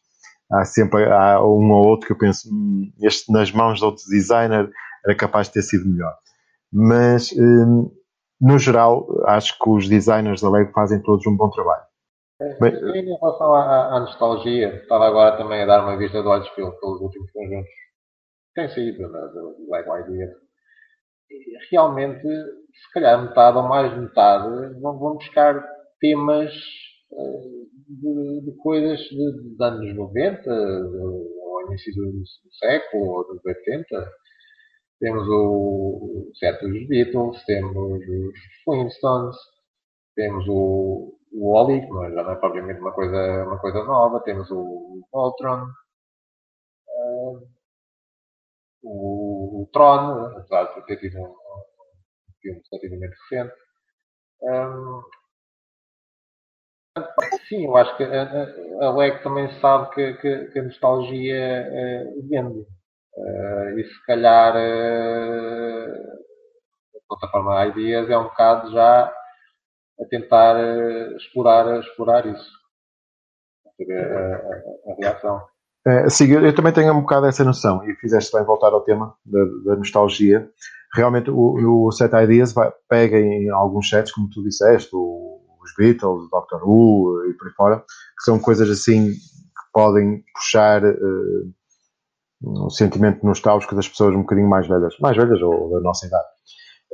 há 0.51 0.65
sempre 0.65 1.05
há 1.05 1.41
um 1.43 1.71
ou 1.71 1.87
outro 1.87 2.07
que 2.07 2.13
eu 2.13 2.17
penso, 2.17 2.49
hum, 2.51 2.91
este 3.01 3.31
nas 3.31 3.51
mãos 3.51 3.79
de 3.79 3.85
outro 3.85 4.03
designer 4.09 4.69
era 5.05 5.15
capaz 5.15 5.47
de 5.47 5.53
ter 5.53 5.61
sido 5.61 5.87
melhor. 5.89 6.13
Mas, 6.71 7.31
um, 7.33 7.91
no 8.39 8.59
geral, 8.59 9.07
acho 9.25 9.57
que 9.57 9.69
os 9.69 9.87
designers 9.87 10.41
da 10.41 10.49
Lego 10.49 10.71
fazem 10.73 11.01
todos 11.01 11.25
um 11.25 11.35
bom 11.35 11.49
trabalho. 11.49 11.83
Bem, 12.59 12.71
em 12.71 13.17
relação 13.17 13.53
à, 13.53 13.95
à, 13.95 13.99
nostalgia, 13.99 14.75
estava 14.75 15.07
agora 15.07 15.37
também 15.37 15.63
a 15.63 15.65
dar 15.65 15.83
uma 15.83 15.97
vista 15.97 16.21
de 16.21 16.27
olhos 16.27 16.47
pelos, 16.49 16.79
pelos 16.79 17.01
últimos 17.01 17.31
conjuntos 17.31 17.69
que 17.69 18.61
têm 18.61 18.69
saído 18.69 19.09
né, 19.09 19.19
do 19.33 19.71
Lego 19.71 19.97
Idea. 19.97 20.35
Realmente, 21.71 22.21
se 22.21 22.93
calhar 22.93 23.21
metade 23.21 23.57
ou 23.57 23.63
mais 23.63 23.97
metade 23.97 24.79
vão, 24.79 24.99
vão 24.99 25.15
buscar 25.15 25.67
temas 25.99 26.53
uh, 27.11 27.56
de, 27.87 28.41
de, 28.45 28.57
coisas 28.57 28.99
de, 28.99 29.55
de, 29.55 29.63
anos 29.63 29.95
90, 29.95 30.49
ou 30.49 31.61
início 31.67 31.93
do, 31.95 32.23
século, 32.59 33.05
ou 33.05 33.27
dos 33.27 33.45
80. 33.45 34.11
Temos 34.99 35.27
o, 35.27 36.29
o 36.29 36.35
set 36.35 36.59
dos 36.59 36.87
Beatles, 36.87 37.43
temos 37.45 37.75
os 37.75 38.39
Flintstones, 38.63 39.35
temos 40.15 40.45
o, 40.47 41.17
o 41.33 41.55
Oli, 41.55 41.81
que 41.81 41.87
já 41.87 42.23
não 42.23 42.31
é 42.31 42.35
propriamente 42.35 42.79
uma 42.79 42.93
coisa, 42.93 43.43
uma 43.45 43.59
coisa 43.59 43.83
nova, 43.83 44.21
temos 44.21 44.49
o 44.49 45.07
Voltron, 45.11 45.65
uh, 46.87 47.47
o, 48.83 49.61
o, 49.63 49.69
Tron, 49.71 50.25
apesar 50.37 50.63
de 50.73 50.85
ter 50.85 50.97
tido 50.97 51.19
um, 51.19 51.27
um 51.27 52.33
filme 52.41 52.61
relativamente 52.71 53.15
recente. 53.29 53.53
Um, 54.41 55.01
sim, 57.47 57.65
eu 57.65 57.75
acho 57.77 57.95
que 57.97 58.03
a, 58.03 58.23
a, 58.23 59.19
também 59.23 59.49
sabe 59.59 59.89
que, 59.93 60.13
que, 60.15 60.45
que 60.45 60.59
a 60.59 60.63
nostalgia 60.63 61.67
uh, 61.69 62.27
vende. 62.29 62.59
Uh, 63.15 63.79
e 63.79 63.83
se 63.83 64.05
calhar 64.05 64.55
uh, 64.55 65.93
a 66.95 66.99
plataforma 67.09 67.65
Ideas 67.67 68.09
é 68.09 68.17
um 68.17 68.25
bocado 68.25 68.71
já 68.71 69.11
a 69.99 70.05
tentar 70.09 70.55
explorar, 71.15 71.79
explorar 71.79 72.25
isso. 72.25 72.51
A, 73.79 73.93
a, 73.93 74.91
a 74.91 74.95
reação. 74.99 75.41
É, 75.87 76.09
sim, 76.09 76.29
eu, 76.31 76.45
eu, 76.45 76.53
também 76.53 76.73
tenho 76.73 76.93
um 76.93 76.99
bocado 76.99 77.27
essa 77.27 77.45
noção 77.45 77.81
e 77.89 77.95
fizeste 77.95 78.35
bem 78.35 78.45
voltar 78.45 78.73
ao 78.73 78.81
tema 78.81 79.15
da, 79.25 79.39
da 79.65 79.75
nostalgia. 79.77 80.49
Realmente 80.93 81.31
o, 81.31 81.85
o 81.85 81.91
Set 81.91 82.11
Ideas 82.13 82.51
vai, 82.51 82.71
pega 82.89 83.17
em 83.17 83.49
alguns 83.49 83.89
sets, 83.89 84.11
como 84.11 84.29
tu 84.29 84.43
disseste, 84.43 84.89
o, 84.93 85.36
os 85.67 85.75
Beatles, 85.75 86.25
o 86.25 86.29
Doctor 86.29 86.61
Who 86.63 87.29
e 87.29 87.33
por 87.33 87.47
aí 87.47 87.53
fora, 87.53 87.79
que 87.79 88.23
são 88.23 88.39
coisas 88.39 88.69
assim 88.69 89.11
que 89.11 89.71
podem 89.73 90.23
puxar 90.33 90.83
uh, 90.83 91.53
um 92.43 92.69
sentimento 92.69 93.25
nostálgico 93.25 93.75
das 93.75 93.87
pessoas 93.87 94.15
um 94.15 94.21
bocadinho 94.21 94.49
mais 94.49 94.67
velhas, 94.67 94.97
mais 94.99 95.17
velhas 95.17 95.41
ou 95.41 95.71
da 95.71 95.81
nossa 95.81 96.05
idade. 96.05 96.27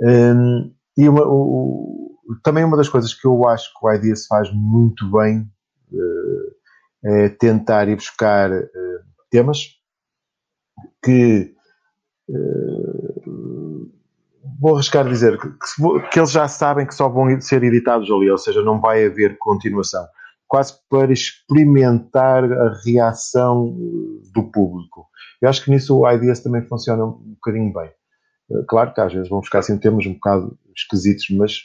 Um, 0.01 0.73
e 0.97 1.07
uma, 1.09 1.23
o, 1.25 2.17
também 2.43 2.63
uma 2.63 2.77
das 2.77 2.89
coisas 2.89 3.13
que 3.13 3.27
eu 3.27 3.47
acho 3.47 3.69
que 3.73 3.85
o 3.85 3.91
IDEAS 3.91 4.25
faz 4.27 4.49
muito 4.53 5.09
bem 5.11 5.41
uh, 5.91 6.53
é 7.05 7.29
tentar 7.29 7.87
ir 7.89 7.95
buscar 7.95 8.51
uh, 8.51 8.69
temas 9.29 9.59
que 11.03 11.53
uh, 12.29 13.62
vou 14.63 14.75
arriscar 14.75 15.05
dizer 15.05 15.37
que, 15.37 15.49
que, 16.09 16.19
eles 16.19 16.31
já 16.31 16.47
sabem 16.47 16.87
que 16.87 16.95
só 16.95 17.09
vão 17.09 17.39
ser 17.41 17.61
editados 17.63 18.09
ali, 18.09 18.31
ou 18.31 18.37
seja, 18.37 18.61
não 18.61 18.79
vai 18.79 19.05
haver 19.05 19.37
continuação. 19.37 20.05
Quase 20.47 20.73
para 20.89 21.11
experimentar 21.11 22.45
a 22.45 22.73
reação 22.85 23.75
do 24.33 24.49
público. 24.53 25.09
Eu 25.41 25.49
acho 25.49 25.65
que 25.65 25.69
nisso 25.69 25.99
o 25.99 26.09
IDEAS 26.09 26.39
também 26.39 26.65
funciona 26.65 27.03
um 27.03 27.33
bocadinho 27.33 27.73
bem. 27.73 27.91
Claro 28.69 28.93
que 28.93 29.01
às 29.01 29.11
vezes 29.11 29.27
vão 29.27 29.41
buscar 29.41 29.59
assim 29.59 29.77
temas 29.77 30.05
um 30.05 30.13
bocado 30.13 30.57
esquisitos, 30.73 31.25
mas 31.31 31.57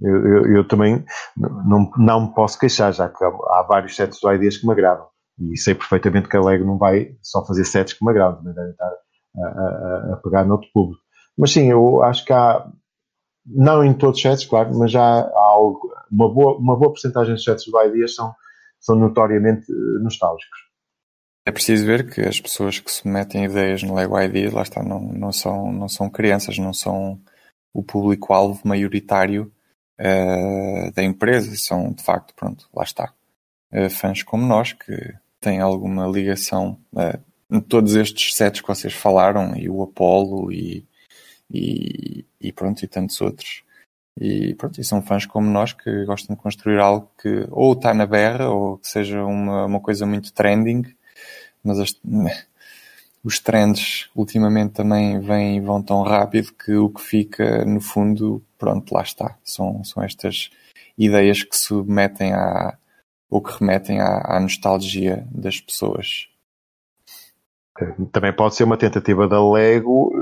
eu, 0.00 0.26
eu, 0.26 0.56
eu, 0.58 0.68
também 0.68 1.04
não, 1.36 1.90
não 1.96 2.26
me 2.28 2.34
posso 2.34 2.56
queixar, 2.56 2.92
já 2.92 3.08
que 3.08 3.24
há, 3.24 3.62
vários 3.68 3.96
sets 3.96 4.20
do 4.20 4.32
IDs 4.32 4.58
que 4.58 4.66
me 4.66 4.72
agradam. 4.72 5.08
E 5.40 5.56
sei 5.56 5.74
perfeitamente 5.74 6.28
que 6.28 6.36
a 6.36 6.40
Lego 6.40 6.64
não 6.64 6.78
vai 6.78 7.16
só 7.20 7.44
fazer 7.44 7.64
sets 7.64 7.94
como 7.94 8.10
a 8.10 8.12
Ground, 8.12 8.36
também 8.36 8.54
deve 8.54 8.70
estar 8.70 8.92
a, 9.38 9.48
a, 9.48 10.14
a 10.14 10.16
pegar 10.22 10.44
noutro 10.44 10.68
público. 10.72 11.07
Mas 11.38 11.52
sim, 11.52 11.70
eu 11.70 12.02
acho 12.02 12.24
que 12.24 12.32
há, 12.32 12.66
não 13.46 13.84
em 13.84 13.94
todos 13.94 14.16
os 14.16 14.22
sets, 14.22 14.44
claro, 14.44 14.76
mas 14.76 14.90
já 14.90 15.00
há 15.00 15.40
algo, 15.40 15.88
uma 16.10 16.28
boa, 16.28 16.58
uma 16.58 16.76
boa 16.76 16.90
porcentagem 16.90 17.34
dos 17.34 17.44
sets 17.44 17.64
do 17.66 17.80
Ideas 17.80 18.16
são, 18.16 18.34
são 18.80 18.96
notoriamente 18.96 19.70
eh, 19.70 20.02
nostálgicos. 20.02 20.58
É 21.46 21.52
preciso 21.52 21.86
ver 21.86 22.10
que 22.10 22.20
as 22.22 22.40
pessoas 22.40 22.80
que 22.80 22.90
submetem 22.90 23.44
ideias 23.44 23.82
no 23.84 23.94
Lego 23.94 24.20
Ideas, 24.20 24.52
lá 24.52 24.62
está, 24.62 24.82
não, 24.82 25.00
não, 25.00 25.30
são, 25.30 25.72
não 25.72 25.88
são 25.88 26.10
crianças, 26.10 26.58
não 26.58 26.72
são 26.72 27.20
o 27.72 27.82
público-alvo 27.82 28.60
maioritário 28.64 29.52
uh, 30.00 30.92
da 30.92 31.04
empresa, 31.04 31.54
são 31.56 31.92
de 31.92 32.02
facto, 32.02 32.34
pronto, 32.34 32.68
lá 32.74 32.82
está, 32.82 33.14
uh, 33.72 33.88
fãs 33.88 34.22
como 34.24 34.44
nós 34.44 34.72
que 34.72 35.14
têm 35.40 35.60
alguma 35.60 36.06
ligação 36.06 36.78
uh, 36.92 37.60
todos 37.62 37.94
estes 37.94 38.34
sets 38.34 38.60
que 38.60 38.68
vocês 38.68 38.92
falaram, 38.92 39.56
e 39.56 39.70
o 39.70 39.82
Apollo 39.82 40.52
e, 40.52 40.87
e, 41.50 42.24
e 42.40 42.52
pronto, 42.52 42.82
e 42.84 42.88
tantos 42.88 43.20
outros. 43.20 43.62
E 44.20 44.54
pronto, 44.54 44.80
e 44.80 44.84
são 44.84 45.00
fãs 45.00 45.26
como 45.26 45.48
nós 45.48 45.72
que 45.72 46.04
gostam 46.04 46.34
de 46.34 46.42
construir 46.42 46.80
algo 46.80 47.10
que 47.20 47.46
ou 47.50 47.72
está 47.72 47.94
na 47.94 48.06
berra 48.06 48.50
ou 48.50 48.78
que 48.78 48.88
seja 48.88 49.24
uma, 49.24 49.66
uma 49.66 49.80
coisa 49.80 50.04
muito 50.06 50.32
trending, 50.32 50.82
mas 51.62 51.78
as, 51.78 52.00
os 53.22 53.38
trends 53.38 54.10
ultimamente 54.16 54.72
também 54.72 55.20
vêm 55.20 55.56
e 55.58 55.60
vão 55.60 55.82
tão 55.82 56.02
rápido 56.02 56.52
que 56.52 56.74
o 56.74 56.90
que 56.90 57.00
fica 57.00 57.64
no 57.64 57.80
fundo, 57.80 58.42
pronto, 58.58 58.92
lá 58.92 59.02
está. 59.02 59.38
São, 59.44 59.84
são 59.84 60.02
estas 60.02 60.50
ideias 60.96 61.44
que 61.44 61.56
submetem 61.56 62.32
à, 62.32 62.76
ou 63.30 63.40
que 63.40 63.56
remetem 63.58 64.00
à, 64.00 64.36
à 64.36 64.40
nostalgia 64.40 65.26
das 65.30 65.60
pessoas. 65.60 66.28
Também 68.10 68.34
pode 68.34 68.56
ser 68.56 68.64
uma 68.64 68.76
tentativa 68.76 69.28
da 69.28 69.40
Lego 69.40 70.12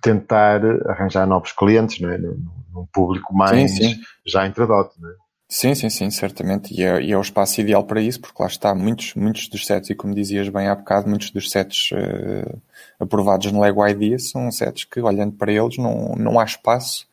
tentar 0.00 0.60
arranjar 0.88 1.26
novos 1.26 1.52
clientes, 1.52 2.00
não 2.00 2.10
é? 2.10 2.18
num 2.18 2.86
público 2.92 3.34
mais 3.34 3.72
sim, 3.72 3.94
sim. 3.94 4.00
já 4.26 4.46
intradote. 4.46 5.00
Não 5.00 5.10
é? 5.10 5.14
Sim, 5.54 5.74
sim, 5.74 5.90
sim, 5.90 6.10
certamente. 6.10 6.72
E 6.72 6.82
é, 6.82 7.02
e 7.02 7.12
é, 7.12 7.18
o 7.18 7.20
espaço 7.20 7.60
ideal 7.60 7.84
para 7.84 8.00
isso, 8.00 8.18
porque 8.18 8.42
lá 8.42 8.48
está, 8.48 8.74
muitos, 8.74 9.14
muitos 9.14 9.48
dos 9.48 9.66
sets, 9.66 9.90
e 9.90 9.94
como 9.94 10.14
dizias 10.14 10.48
bem 10.48 10.66
há 10.66 10.74
bocado, 10.74 11.06
muitos 11.06 11.30
dos 11.30 11.50
sets 11.50 11.90
uh, 11.92 12.62
aprovados 12.98 13.52
no 13.52 13.60
Lego 13.60 13.86
Idea 13.86 14.18
são 14.18 14.50
sets 14.50 14.84
que, 14.84 14.98
olhando 14.98 15.32
para 15.36 15.52
eles, 15.52 15.76
não, 15.76 16.14
não 16.16 16.40
há 16.40 16.44
espaço 16.44 17.06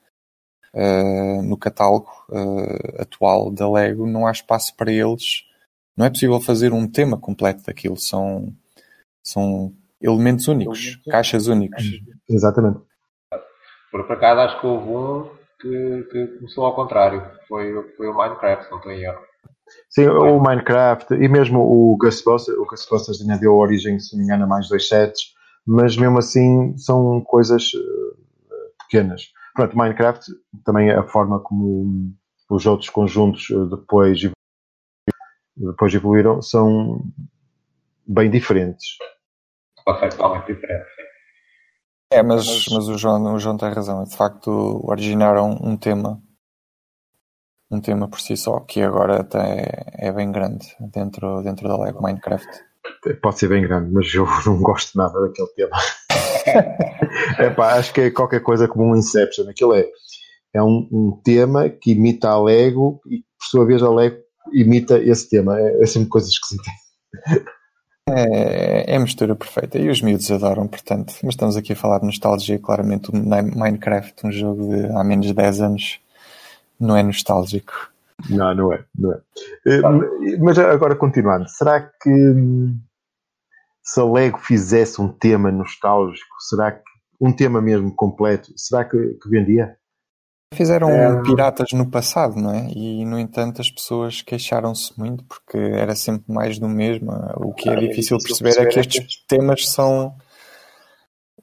uh, 0.73 1.41
no 1.41 1.57
catálogo 1.57 2.09
uh, 2.29 3.01
atual 3.01 3.51
da 3.51 3.69
Lego, 3.69 4.07
não 4.07 4.25
há 4.25 4.31
espaço 4.31 4.73
para 4.73 4.89
eles. 4.89 5.43
Não 5.97 6.05
é 6.05 6.09
possível 6.09 6.39
fazer 6.39 6.71
um 6.71 6.87
tema 6.87 7.17
completo 7.17 7.65
daquilo. 7.65 7.97
São, 7.97 8.55
são 9.21 9.73
elementos 10.01 10.47
únicos, 10.47 10.95
caixas 11.09 11.47
únicas. 11.47 11.83
Exatamente. 12.29 12.79
Por, 13.91 14.05
por 14.05 14.11
acaso 14.11 14.41
acho 14.41 14.61
que 14.61 14.67
houve 14.67 14.89
um 14.89 15.39
que, 15.59 16.03
que 16.11 16.27
começou 16.37 16.65
ao 16.65 16.75
contrário. 16.75 17.25
Foi, 17.47 17.73
foi 17.95 18.07
o 18.07 18.15
Minecraft, 18.15 18.69
não 18.71 18.77
estou 18.77 18.91
em 18.91 19.03
erro. 19.03 19.19
Sim, 19.89 20.07
o 20.07 20.39
Minecraft 20.39 21.13
e 21.13 21.27
mesmo 21.27 21.59
o 21.59 21.97
Ghostbusters, 21.97 22.57
o 22.57 22.65
Ghostbusters 22.65 23.21
ainda 23.21 23.37
deu 23.37 23.55
origem, 23.55 23.99
se 23.99 24.13
não 24.13 24.19
me 24.19 24.25
engano, 24.25 24.45
a 24.45 24.47
mais 24.47 24.67
dois 24.67 24.87
sets, 24.87 25.33
mas 25.65 25.95
mesmo 25.95 26.17
assim 26.17 26.75
são 26.77 27.21
coisas 27.21 27.71
uh, 27.73 28.83
pequenas. 28.83 29.31
Pronto, 29.53 29.77
Minecraft 29.77 30.25
também 30.65 30.89
é 30.89 30.95
a 30.95 31.03
forma 31.03 31.39
como 31.39 32.13
os 32.49 32.65
outros 32.65 32.89
conjuntos 32.89 33.49
uh, 33.51 33.67
depois, 33.67 34.19
depois 35.55 35.93
evoluíram 35.93 36.41
são 36.41 37.03
bem 38.07 38.29
diferentes. 38.29 38.97
Totalmente 39.85 40.53
diferentes. 40.53 41.08
É, 42.11 42.23
mas, 42.23 42.47
mas, 42.47 42.65
mas 42.69 42.87
o, 42.87 42.97
João, 42.97 43.35
o 43.35 43.39
João 43.39 43.55
tem 43.55 43.69
razão. 43.69 44.03
De 44.03 44.15
facto, 44.15 44.81
originaram 44.83 45.51
um 45.61 45.77
tema, 45.77 46.19
um 47.69 47.79
tema 47.79 48.07
por 48.09 48.19
si 48.19 48.35
só, 48.35 48.59
que 48.61 48.81
agora 48.81 49.21
até 49.21 49.85
é 49.93 50.11
bem 50.11 50.31
grande 50.31 50.67
dentro, 50.91 51.43
dentro 51.43 51.67
da 51.67 51.77
Lego 51.77 52.01
Minecraft. 52.01 52.47
Pode 53.21 53.37
ser 53.39 53.49
bem 53.49 53.61
grande, 53.61 53.91
mas 53.91 54.11
eu 54.13 54.25
não 54.45 54.59
gosto 54.59 54.97
nada 54.97 55.21
daquele 55.21 55.49
tema. 55.49 55.77
é 57.37 57.49
pá, 57.51 57.75
acho 57.75 57.93
que 57.93 58.01
é 58.01 58.11
qualquer 58.11 58.41
coisa 58.41 58.67
como 58.67 58.85
um 58.85 58.95
Inception. 58.95 59.47
Aquilo 59.47 59.75
é, 59.75 59.85
é 60.53 60.63
um, 60.63 60.89
um, 60.91 61.21
tema 61.23 61.69
que 61.69 61.91
imita 61.91 62.29
a 62.29 62.41
Lego 62.41 63.01
e, 63.05 63.19
por 63.19 63.45
sua 63.51 63.65
vez, 63.65 63.83
a 63.83 63.89
Lego 63.89 64.17
imita 64.51 64.97
esse 64.97 65.29
tema. 65.29 65.59
É, 65.59 65.83
é 65.83 65.85
sempre 65.85 66.09
coisa 66.09 66.27
esquisita. 66.27 66.71
É, 68.15 68.93
é 68.93 68.95
a 68.95 68.99
mistura 68.99 69.35
perfeita 69.35 69.77
e 69.77 69.89
os 69.89 70.01
miúdos 70.01 70.29
adoram, 70.31 70.67
portanto. 70.67 71.13
Mas 71.23 71.33
estamos 71.33 71.55
aqui 71.55 71.73
a 71.73 71.75
falar 71.75 71.99
de 71.99 72.05
nostalgia, 72.05 72.59
claramente 72.59 73.09
o 73.09 73.15
Minecraft, 73.15 74.25
um 74.25 74.31
jogo 74.31 74.67
de 74.69 74.85
há 74.95 75.03
menos 75.03 75.27
de 75.27 75.33
10 75.33 75.61
anos, 75.61 75.99
não 76.79 76.95
é 76.95 77.03
nostálgico. 77.03 77.91
Não, 78.29 78.53
não 78.53 78.73
é, 78.73 78.83
não 78.97 79.13
é. 79.13 79.19
Eh, 79.65 80.37
mas 80.39 80.59
agora 80.59 80.95
continuando, 80.95 81.47
será 81.47 81.79
que 81.79 82.35
se 83.81 83.99
a 83.99 84.03
Lego 84.03 84.39
fizesse 84.39 85.01
um 85.01 85.07
tema 85.07 85.51
nostálgico, 85.51 86.35
será 86.39 86.71
que 86.71 86.83
um 87.19 87.31
tema 87.33 87.61
mesmo 87.61 87.93
completo, 87.93 88.51
será 88.55 88.85
que, 88.85 88.97
que 89.21 89.29
vendia? 89.29 89.75
Fizeram 90.53 90.89
é... 90.89 91.21
piratas 91.21 91.71
no 91.73 91.89
passado, 91.89 92.35
não 92.35 92.53
é? 92.53 92.69
E, 92.71 93.05
no 93.05 93.19
entanto, 93.19 93.61
as 93.61 93.69
pessoas 93.69 94.21
queixaram-se 94.21 94.97
muito 94.97 95.23
porque 95.25 95.57
era 95.57 95.95
sempre 95.95 96.31
mais 96.31 96.57
do 96.57 96.67
mesmo. 96.67 97.11
O 97.35 97.53
que 97.53 97.69
é, 97.69 97.73
ah, 97.73 97.75
difícil, 97.75 98.17
é 98.17 98.17
difícil 98.17 98.17
perceber, 98.17 98.61
é 98.61 98.65
que 98.65 98.79
estes 98.79 99.05
que... 99.05 99.27
temas 99.27 99.69
são, 99.69 100.15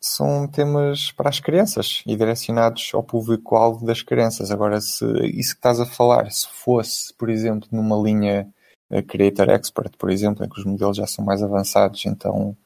são 0.00 0.48
temas 0.48 1.12
para 1.12 1.28
as 1.28 1.38
crianças 1.38 2.02
e 2.04 2.16
direcionados 2.16 2.90
ao 2.92 3.02
público-alvo 3.02 3.86
das 3.86 4.02
crianças. 4.02 4.50
Agora, 4.50 4.80
se 4.80 5.04
isso 5.28 5.52
que 5.52 5.58
estás 5.58 5.80
a 5.80 5.86
falar, 5.86 6.28
se 6.32 6.48
fosse, 6.48 7.14
por 7.14 7.30
exemplo, 7.30 7.68
numa 7.70 7.96
linha 7.96 8.52
eh, 8.90 9.02
Creator 9.02 9.50
Expert, 9.50 9.96
por 9.96 10.10
exemplo, 10.10 10.44
em 10.44 10.48
que 10.48 10.58
os 10.58 10.66
modelos 10.66 10.96
já 10.96 11.06
são 11.06 11.24
mais 11.24 11.44
avançados, 11.44 12.04
então 12.06 12.56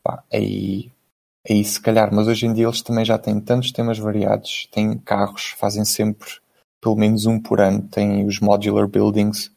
pá, 0.00 0.22
aí 0.32 0.91
é 1.44 1.54
isso, 1.54 1.74
se 1.74 1.80
calhar, 1.80 2.12
mas 2.14 2.28
hoje 2.28 2.46
em 2.46 2.52
dia 2.52 2.66
eles 2.66 2.82
também 2.82 3.04
já 3.04 3.18
têm 3.18 3.40
tantos 3.40 3.72
temas 3.72 3.98
variados, 3.98 4.68
têm 4.72 4.96
carros, 4.98 5.54
fazem 5.58 5.84
sempre 5.84 6.28
pelo 6.80 6.96
menos 6.96 7.26
um 7.26 7.40
por 7.40 7.60
ano, 7.60 7.88
têm 7.88 8.26
os 8.26 8.40
modular 8.40 8.88
buildings, 8.88 9.52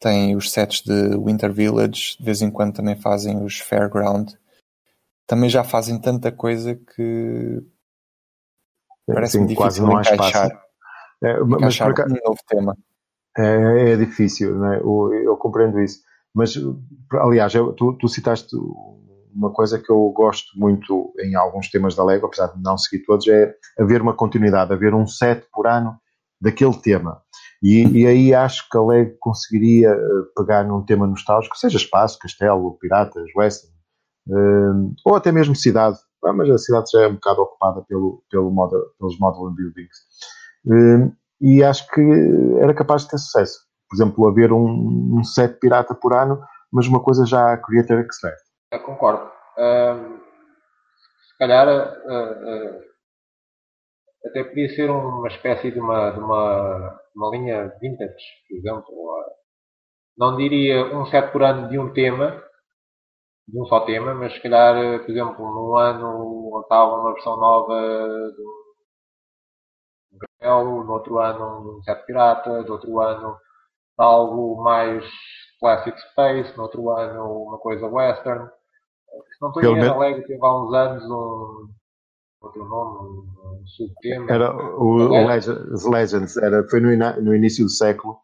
têm 0.00 0.36
os 0.36 0.50
sets 0.50 0.82
de 0.82 1.16
Winter 1.16 1.52
Village, 1.52 2.16
de 2.18 2.24
vez 2.24 2.40
em 2.42 2.50
quando 2.50 2.74
também 2.74 2.96
fazem 2.96 3.42
os 3.44 3.58
Fairground, 3.58 4.32
também 5.26 5.50
já 5.50 5.64
fazem 5.64 6.00
tanta 6.00 6.30
coisa 6.30 6.74
que 6.74 7.62
parece-me 9.06 9.46
difícil 9.46 9.86
não 9.86 10.00
encaixar, 10.00 10.50
é, 11.22 11.40
mas 11.40 11.58
encaixar 11.58 11.90
um 11.90 12.14
novo 12.26 12.40
tema. 12.46 12.76
É, 13.38 13.92
é 13.92 13.96
difícil, 13.96 14.58
né? 14.58 14.80
eu, 14.80 15.12
eu 15.12 15.36
compreendo 15.36 15.80
isso. 15.80 16.00
Mas, 16.34 16.54
aliás, 17.12 17.54
eu, 17.54 17.72
tu, 17.72 17.94
tu 17.94 18.08
citaste 18.08 18.54
uma 19.36 19.52
coisa 19.52 19.78
que 19.78 19.90
eu 19.90 20.08
gosto 20.10 20.58
muito 20.58 21.12
em 21.20 21.34
alguns 21.34 21.70
temas 21.70 21.94
da 21.94 22.04
Lego, 22.04 22.26
apesar 22.26 22.48
de 22.48 22.62
não 22.62 22.78
seguir 22.78 23.04
todos, 23.04 23.28
é 23.28 23.54
haver 23.78 24.00
uma 24.00 24.14
continuidade, 24.14 24.72
haver 24.72 24.94
um 24.94 25.06
set 25.06 25.46
por 25.52 25.66
ano 25.66 25.96
daquele 26.40 26.76
tema. 26.80 27.20
E, 27.62 28.00
e 28.00 28.06
aí 28.06 28.34
acho 28.34 28.68
que 28.70 28.76
a 28.76 28.82
Lego 28.82 29.16
conseguiria 29.20 29.90
eh, 29.90 30.22
pegar 30.36 30.64
num 30.64 30.84
tema 30.84 31.06
nostálgico, 31.06 31.56
seja 31.56 31.76
espaço, 31.76 32.18
castelo, 32.18 32.76
piratas, 32.78 33.24
western, 33.36 33.74
uh, 34.28 34.94
ou 35.04 35.14
até 35.16 35.32
mesmo 35.32 35.54
cidade. 35.54 35.98
Ah, 36.24 36.32
mas 36.32 36.50
a 36.50 36.58
cidade 36.58 36.90
já 36.92 37.02
é 37.02 37.08
um 37.08 37.14
bocado 37.14 37.42
ocupada 37.42 37.82
pelo, 37.88 38.22
pelo 38.30 38.50
model, 38.50 38.82
pelos 38.98 39.18
model 39.18 39.54
buildings. 39.54 39.96
Uh, 40.66 41.12
e 41.40 41.62
acho 41.62 41.86
que 41.90 42.02
era 42.60 42.74
capaz 42.74 43.02
de 43.02 43.10
ter 43.10 43.18
sucesso. 43.18 43.58
Por 43.88 43.96
exemplo, 43.96 44.28
haver 44.28 44.52
um, 44.52 45.18
um 45.18 45.24
set 45.24 45.58
pirata 45.60 45.94
por 45.94 46.14
ano, 46.14 46.40
mas 46.72 46.86
uma 46.86 47.00
coisa 47.00 47.24
já 47.24 47.56
Creator 47.58 48.00
Expert. 48.00 48.36
Eu 48.70 48.80
concordo. 48.82 49.30
Uh, 49.56 50.18
se 51.28 51.38
calhar 51.38 51.68
uh, 51.68 52.78
uh, 52.78 52.82
até 54.26 54.44
podia 54.44 54.68
ser 54.74 54.90
uma 54.90 55.28
espécie 55.28 55.70
de 55.70 55.78
uma, 55.80 56.10
de 56.10 56.18
uma, 56.18 57.00
uma 57.14 57.30
linha 57.30 57.68
vintage, 57.80 58.24
por 58.48 58.56
exemplo. 58.56 59.26
não 60.18 60.36
diria 60.36 60.84
um 60.96 61.06
set 61.06 61.30
por 61.32 61.42
ano 61.42 61.68
de 61.68 61.78
um 61.78 61.92
tema, 61.92 62.42
de 63.48 63.60
um 63.60 63.66
só 63.66 63.80
tema, 63.86 64.14
mas 64.14 64.32
se 64.34 64.40
calhar, 64.42 64.74
por 65.00 65.10
exemplo, 65.10 65.44
num 65.44 65.76
ano 65.76 66.60
estava 66.62 66.96
uma 66.96 67.12
versão 67.14 67.36
nova 67.36 67.74
de 68.36 68.42
um 70.42 70.84
no 70.84 70.92
outro 70.92 71.18
ano 71.18 71.78
um 71.78 71.82
set 71.82 72.04
pirata, 72.06 72.62
no 72.62 72.72
outro 72.72 73.00
ano 73.00 73.38
algo 73.98 74.62
mais 74.62 75.04
classic 75.60 75.98
space, 76.10 76.56
no 76.56 76.64
outro 76.64 76.90
ano 76.90 77.44
uma 77.44 77.58
coisa 77.58 77.86
western. 77.86 78.46
Se 78.46 79.40
não 79.40 79.48
estou 79.48 79.76
em 79.76 79.78
erro, 79.82 79.98
Lego 79.98 80.26
teve 80.26 80.44
há 80.44 80.62
uns 80.62 80.74
anos 80.74 81.04
um 81.04 81.68
outro 82.42 82.64
nome, 82.64 83.28
um 83.44 83.66
subtema. 83.66 84.30
Era 84.30 84.54
o, 84.54 85.08
o 85.08 85.90
Legends, 85.90 86.36
era, 86.36 86.68
foi 86.68 86.80
no, 86.80 86.90
no, 87.22 87.34
início 87.34 87.64
do 87.64 87.70
século 87.70 88.18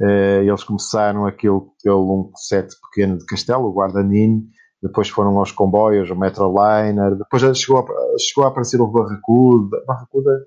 Uh, 0.00 0.46
eles 0.46 0.62
começaram 0.62 1.26
aquele 1.26 1.60
pelo 1.82 2.30
um 2.30 2.36
set 2.36 2.72
pequeno 2.82 3.18
de 3.18 3.26
castelo, 3.26 3.64
o 3.64 3.72
Guardanin, 3.72 4.48
depois 4.80 5.08
foram 5.08 5.36
aos 5.36 5.50
comboios, 5.50 6.08
o 6.08 6.14
Metroliner, 6.14 7.16
depois 7.16 7.58
chegou 7.58 7.80
a, 7.80 7.84
chegou 8.16 8.44
a 8.44 8.48
aparecer 8.48 8.80
o 8.80 8.86
Barracuda, 8.86 9.82
Barracuda 9.84 10.46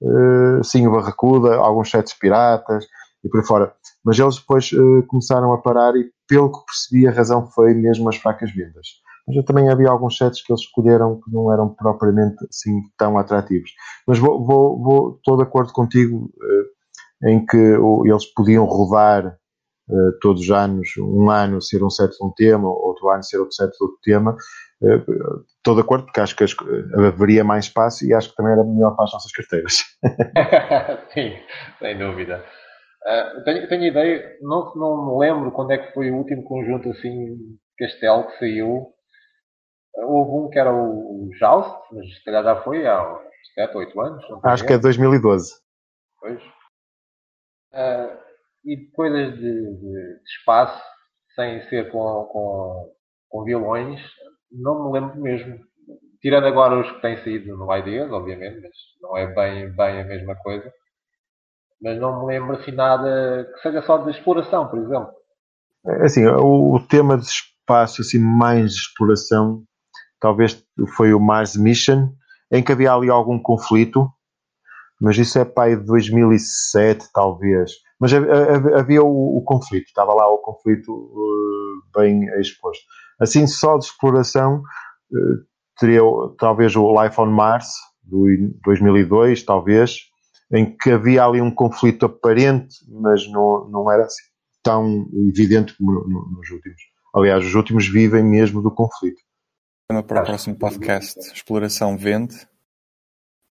uh, 0.00 0.64
sim, 0.64 0.86
o 0.86 0.92
Barracuda, 0.92 1.56
alguns 1.56 1.90
sets 1.90 2.14
piratas 2.14 2.86
e 3.24 3.28
por 3.28 3.40
aí 3.40 3.46
fora. 3.46 3.72
Mas 4.04 4.18
eles 4.18 4.36
depois 4.36 4.70
uh, 4.72 5.02
começaram 5.06 5.52
a 5.52 5.58
parar 5.58 5.96
e, 5.96 6.10
pelo 6.26 6.52
que 6.52 6.64
percebi, 6.66 7.06
a 7.06 7.12
razão 7.12 7.46
foi 7.50 7.74
mesmo 7.74 8.08
as 8.08 8.16
fracas 8.16 8.52
vendas. 8.52 8.86
Mas 9.26 9.36
eu 9.36 9.44
também 9.44 9.68
havia 9.68 9.90
alguns 9.90 10.16
sets 10.16 10.42
que 10.42 10.52
eles 10.52 10.62
escolheram 10.62 11.20
que 11.20 11.30
não 11.30 11.52
eram 11.52 11.68
propriamente 11.74 12.36
assim 12.48 12.80
tão 12.96 13.18
atrativos. 13.18 13.70
Mas 14.06 14.18
vou, 14.18 14.44
vou, 14.44 14.82
vou 14.82 15.16
estou 15.16 15.36
de 15.36 15.42
acordo 15.42 15.72
contigo 15.72 16.30
uh, 16.36 17.28
em 17.28 17.44
que 17.44 17.56
eles 17.56 18.26
podiam 18.34 18.64
rodar 18.64 19.36
Uh, 19.90 20.12
todos 20.20 20.42
os 20.42 20.50
anos, 20.50 20.90
um 20.98 21.30
ano 21.30 21.62
ser 21.62 21.82
um 21.82 21.88
set 21.88 22.10
de 22.10 22.22
um 22.22 22.30
tema, 22.30 22.68
outro 22.68 23.08
ano 23.08 23.22
ser 23.22 23.38
outro 23.38 23.54
set 23.54 23.70
de 23.70 23.82
outro 23.82 23.98
tema. 24.02 24.36
Uh, 24.82 25.42
estou 25.56 25.74
de 25.74 25.80
acordo, 25.80 26.04
porque 26.04 26.20
acho 26.20 26.36
que 26.36 26.44
haveria 26.94 27.42
mais 27.42 27.64
espaço 27.64 28.04
e 28.04 28.12
acho 28.12 28.28
que 28.28 28.36
também 28.36 28.52
era 28.52 28.62
melhor 28.62 28.94
para 28.94 29.06
as 29.06 29.12
nossas 29.14 29.32
carteiras. 29.32 29.78
Sim, 31.14 31.32
sem 31.78 31.98
dúvida. 31.98 32.44
Uh, 33.08 33.42
tenho, 33.44 33.68
tenho 33.68 33.84
ideia, 33.84 34.36
não, 34.42 34.74
não 34.74 35.06
me 35.06 35.18
lembro 35.18 35.50
quando 35.50 35.70
é 35.70 35.78
que 35.78 35.94
foi 35.94 36.10
o 36.10 36.16
último 36.16 36.44
conjunto 36.44 36.90
assim 36.90 37.38
Castelo 37.78 38.26
que 38.26 38.38
saiu. 38.38 38.92
Houve 39.94 40.46
um 40.46 40.50
que 40.50 40.58
era 40.58 40.72
o 40.72 41.30
Joust, 41.38 41.74
mas 41.92 42.14
se 42.14 42.24
calhar 42.24 42.44
já 42.44 42.62
foi 42.62 42.86
há 42.86 43.02
uns 43.02 43.54
7 43.54 43.74
ou 43.74 43.80
8 43.80 44.00
anos. 44.00 44.24
Acho 44.44 44.66
que 44.66 44.74
é 44.74 44.78
2012. 44.78 45.54
Pois. 46.20 46.42
Uh, 47.72 48.18
e 48.64 48.76
coisas 48.92 49.34
de, 49.36 49.40
de, 49.40 49.80
de, 49.80 50.22
espaço, 50.38 50.82
sem 51.34 51.62
ser 51.68 51.90
com, 51.90 52.24
com, 52.30 52.94
com 53.30 53.44
violões, 53.44 54.00
não 54.52 54.84
me 54.84 55.00
lembro 55.00 55.20
mesmo. 55.20 55.58
Tirando 56.20 56.46
agora 56.46 56.78
os 56.78 56.90
que 56.90 57.00
têm 57.00 57.16
saído 57.18 57.56
no 57.56 57.74
Ideas, 57.74 58.10
obviamente, 58.12 58.60
mas 58.60 58.72
não 59.00 59.16
é 59.16 59.26
bem, 59.26 59.70
bem 59.70 60.00
a 60.00 60.04
mesma 60.04 60.36
coisa. 60.36 60.70
Mas 61.80 62.00
não 62.00 62.20
me 62.20 62.26
lembro 62.26 62.56
assim 62.56 62.72
nada 62.72 63.48
que 63.54 63.60
seja 63.60 63.82
só 63.82 63.98
de 63.98 64.10
exploração, 64.10 64.66
por 64.68 64.78
exemplo. 64.78 65.10
É 65.86 66.04
assim, 66.04 66.26
o, 66.26 66.74
o 66.74 66.80
tema 66.80 67.16
de 67.16 67.26
espaço, 67.26 68.02
assim, 68.02 68.18
mais 68.18 68.72
de 68.72 68.80
exploração, 68.80 69.62
talvez 70.20 70.64
foi 70.96 71.14
o 71.14 71.20
Mars 71.20 71.56
Mission, 71.56 72.08
em 72.50 72.62
que 72.62 72.72
havia 72.72 72.92
ali 72.92 73.08
algum 73.08 73.38
conflito, 73.38 74.08
mas 75.00 75.16
isso 75.16 75.38
é 75.38 75.44
pai 75.44 75.76
de 75.76 75.84
2007, 75.84 77.06
talvez. 77.12 77.72
Mas 78.00 78.12
havia 78.12 79.02
o, 79.02 79.38
o 79.38 79.42
conflito, 79.44 79.86
estava 79.86 80.12
lá 80.12 80.28
o 80.28 80.38
conflito 80.38 80.92
uh, 80.92 81.98
bem 81.98 82.24
exposto. 82.40 82.82
Assim, 83.20 83.46
só 83.46 83.78
de 83.78 83.84
exploração, 83.84 84.58
uh, 84.58 85.48
teria 85.78 86.00
talvez 86.38 86.74
o 86.74 87.02
Life 87.02 87.20
on 87.20 87.26
Mars, 87.26 87.68
do 88.02 88.26
2002, 88.64 89.44
talvez, 89.44 90.07
em 90.52 90.76
que 90.76 90.90
havia 90.90 91.24
ali 91.24 91.40
um 91.40 91.50
conflito 91.50 92.06
aparente, 92.06 92.76
mas 92.88 93.30
não, 93.30 93.68
não 93.68 93.90
era 93.90 94.04
assim 94.04 94.22
tão 94.62 95.08
evidente 95.28 95.76
como 95.76 95.92
no, 95.92 96.08
no, 96.08 96.28
nos 96.32 96.50
últimos. 96.50 96.80
Aliás, 97.14 97.44
os 97.44 97.54
últimos 97.54 97.88
vivem 97.88 98.22
mesmo 98.22 98.60
do 98.60 98.70
conflito. 98.70 99.20
Para 99.86 100.00
o 100.00 100.24
próximo 100.24 100.58
podcast, 100.58 101.18
exploração 101.32 101.96
vende? 101.96 102.36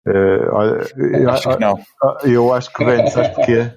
Uh, 0.06 1.28
acho 1.30 1.48
que 1.48 1.60
não. 1.60 1.78
Eu 2.24 2.52
acho 2.52 2.72
que 2.72 2.84
vende, 2.84 3.10
sabes 3.10 3.30
porquê? 3.30 3.72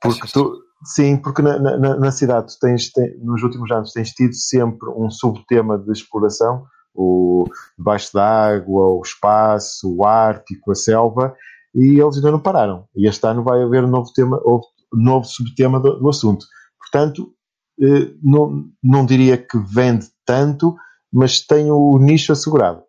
Porque 0.00 0.28
tu, 0.32 0.62
sim, 0.84 1.16
porque 1.16 1.42
na, 1.42 1.58
na, 1.58 1.96
na 1.96 2.10
cidade 2.12 2.56
tens, 2.60 2.90
nos 3.20 3.42
últimos 3.42 3.70
anos 3.70 3.92
tens 3.92 4.10
tido 4.10 4.34
sempre 4.34 4.88
um 4.90 5.10
subtema 5.10 5.76
de 5.76 5.90
exploração, 5.90 6.64
o 6.94 7.44
debaixo 7.76 8.12
d'água, 8.14 8.88
o 8.88 9.02
espaço, 9.02 9.94
o 9.96 10.04
ártico, 10.04 10.70
a 10.70 10.74
selva, 10.74 11.34
e 11.74 12.00
eles 12.00 12.16
ainda 12.16 12.30
não 12.30 12.40
pararam. 12.40 12.86
E 12.94 13.06
este 13.06 13.26
ano 13.26 13.42
vai 13.42 13.62
haver 13.62 13.84
um 13.84 13.88
novo 13.88 14.12
tema, 14.12 14.40
um 14.44 14.60
novo 14.92 15.24
subtema 15.24 15.80
do, 15.80 15.98
do 15.98 16.08
assunto. 16.08 16.44
Portanto, 16.78 17.34
eh, 17.80 18.14
não, 18.22 18.70
não 18.82 19.06
diria 19.06 19.36
que 19.36 19.58
vende 19.58 20.06
tanto, 20.24 20.76
mas 21.12 21.40
tem 21.40 21.70
o 21.70 21.98
nicho 21.98 22.32
assegurado. 22.32 22.84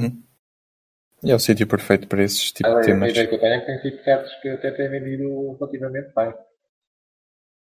Hum. 0.00 0.22
É 1.24 1.34
o 1.34 1.38
sítio 1.38 1.66
perfeito 1.66 2.06
para 2.08 2.22
esses 2.22 2.52
tipos 2.52 2.74
de 2.76 2.86
temas. 2.86 3.08
A 3.08 3.10
ideia 3.10 3.28
que 3.28 3.34
eu 3.34 3.40
tenho 3.40 3.54
é 3.54 3.60
que 3.60 3.66
tem 3.66 3.80
sido 3.80 4.04
certos 4.04 4.32
que 4.40 4.48
até 4.48 4.70
têm 4.72 4.90
vendido 4.90 5.56
relativamente 5.58 6.12
bem. 6.14 6.34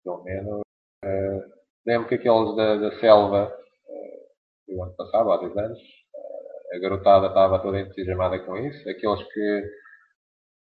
Pelo 0.04 0.24
menos. 0.24 0.62
Uh, 1.06 1.42
lembro 1.86 2.08
que 2.08 2.16
aqueles 2.16 2.56
da, 2.56 2.76
da 2.78 3.00
selva, 3.00 3.46
uh, 3.46 4.74
do 4.74 4.84
ano 4.84 4.96
passado, 4.96 5.32
há 5.32 5.38
dois 5.38 5.56
anos, 5.56 5.80
uh, 5.80 6.76
a 6.76 6.80
garotada 6.80 7.28
estava 7.28 7.60
toda 7.60 7.80
entusiasmada 7.80 8.40
com 8.40 8.58
isso. 8.58 8.90
Aqueles 8.90 9.24
que. 9.32 9.64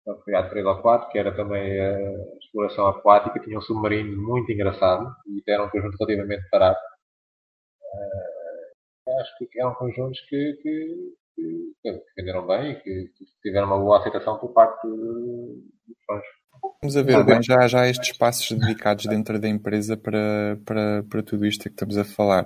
Foi 0.03 0.35
há 0.35 0.49
três 0.49 0.65
ou 0.65 0.81
quatro, 0.81 1.09
que 1.09 1.19
era 1.19 1.35
também 1.35 1.79
a 1.79 2.37
exploração 2.39 2.87
aquática, 2.87 3.39
tinha 3.39 3.57
um 3.57 3.61
submarino 3.61 4.21
muito 4.21 4.51
engraçado 4.51 5.15
e 5.27 5.43
era 5.47 5.63
um 5.63 5.69
conjunto 5.69 5.95
relativamente 5.99 6.49
barato. 6.51 6.81
acho 9.19 9.37
que 9.37 9.59
eram 9.59 9.75
conjuntos 9.75 10.19
que, 10.27 10.53
que 10.61 11.13
que, 11.35 12.03
venderam 12.17 12.45
bem 12.45 12.71
e 12.71 12.75
que, 12.75 13.11
tiveram 13.41 13.67
uma 13.67 13.79
boa 13.79 13.99
aceitação 13.99 14.37
por 14.37 14.53
parte 14.53 14.87
dos 14.87 15.97
fãs. 16.05 16.23
Vamos 16.81 16.97
a 16.97 17.01
ver, 17.01 17.23
bem, 17.23 17.41
já, 17.41 17.67
já 17.67 17.81
há 17.81 17.89
estes 17.89 18.11
espaços 18.11 18.51
dedicados 18.51 19.05
dentro 19.05 19.39
da 19.39 19.47
empresa 19.47 19.97
para, 19.97 20.59
para, 20.65 21.03
para 21.09 21.23
tudo 21.23 21.45
isto 21.45 21.63
que 21.63 21.69
estamos 21.69 21.97
a 21.97 22.03
falar. 22.03 22.45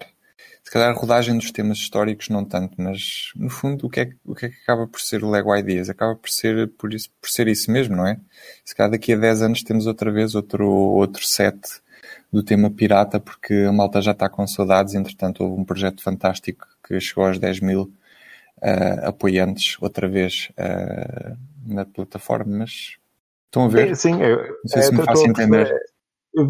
Se 0.63 0.71
calhar 0.71 0.89
a 0.89 0.93
rodagem 0.93 1.37
dos 1.37 1.51
temas 1.51 1.77
históricos 1.77 2.29
não 2.29 2.43
tanto, 2.43 2.73
mas 2.81 3.31
no 3.35 3.49
fundo 3.49 3.85
o 3.85 3.89
que 3.89 3.99
é, 3.99 4.09
o 4.25 4.33
que, 4.33 4.47
é 4.47 4.49
que 4.49 4.55
acaba 4.63 4.87
por 4.87 4.99
ser 4.99 5.23
o 5.23 5.29
Lego 5.29 5.55
Ideas? 5.55 5.89
Acaba 5.89 6.15
por 6.15 6.29
ser, 6.29 6.69
por, 6.69 6.93
isso, 6.93 7.09
por 7.21 7.29
ser 7.29 7.47
isso 7.47 7.69
mesmo, 7.71 7.95
não 7.95 8.07
é? 8.07 8.19
Se 8.63 8.75
calhar 8.75 8.91
daqui 8.91 9.13
a 9.13 9.17
10 9.17 9.43
anos 9.43 9.63
temos 9.63 9.85
outra 9.85 10.11
vez 10.11 10.33
outro, 10.33 10.67
outro 10.67 11.25
set 11.25 11.59
do 12.31 12.43
tema 12.43 12.69
pirata, 12.69 13.19
porque 13.19 13.53
a 13.53 13.71
malta 13.71 14.01
já 14.01 14.11
está 14.11 14.27
com 14.27 14.45
saudades, 14.47 14.95
entretanto 14.95 15.43
houve 15.43 15.61
um 15.61 15.63
projeto 15.63 16.01
fantástico 16.01 16.67
que 16.85 16.99
chegou 16.99 17.25
aos 17.25 17.39
10 17.39 17.59
mil 17.59 17.83
uh, 18.57 19.05
apoiantes 19.07 19.77
outra 19.79 20.07
vez 20.07 20.49
uh, 20.51 21.37
na 21.65 21.85
plataforma, 21.85 22.57
mas 22.59 22.97
estão 23.45 23.65
a 23.65 23.67
ver? 23.67 23.95
Sim, 23.95 24.21
eu, 24.21 24.37
não 24.37 24.67
sei 24.67 24.81
é, 24.81 24.83
se 24.83 24.93
me 24.93 25.03
faço 25.03 25.25
entender. 25.27 25.71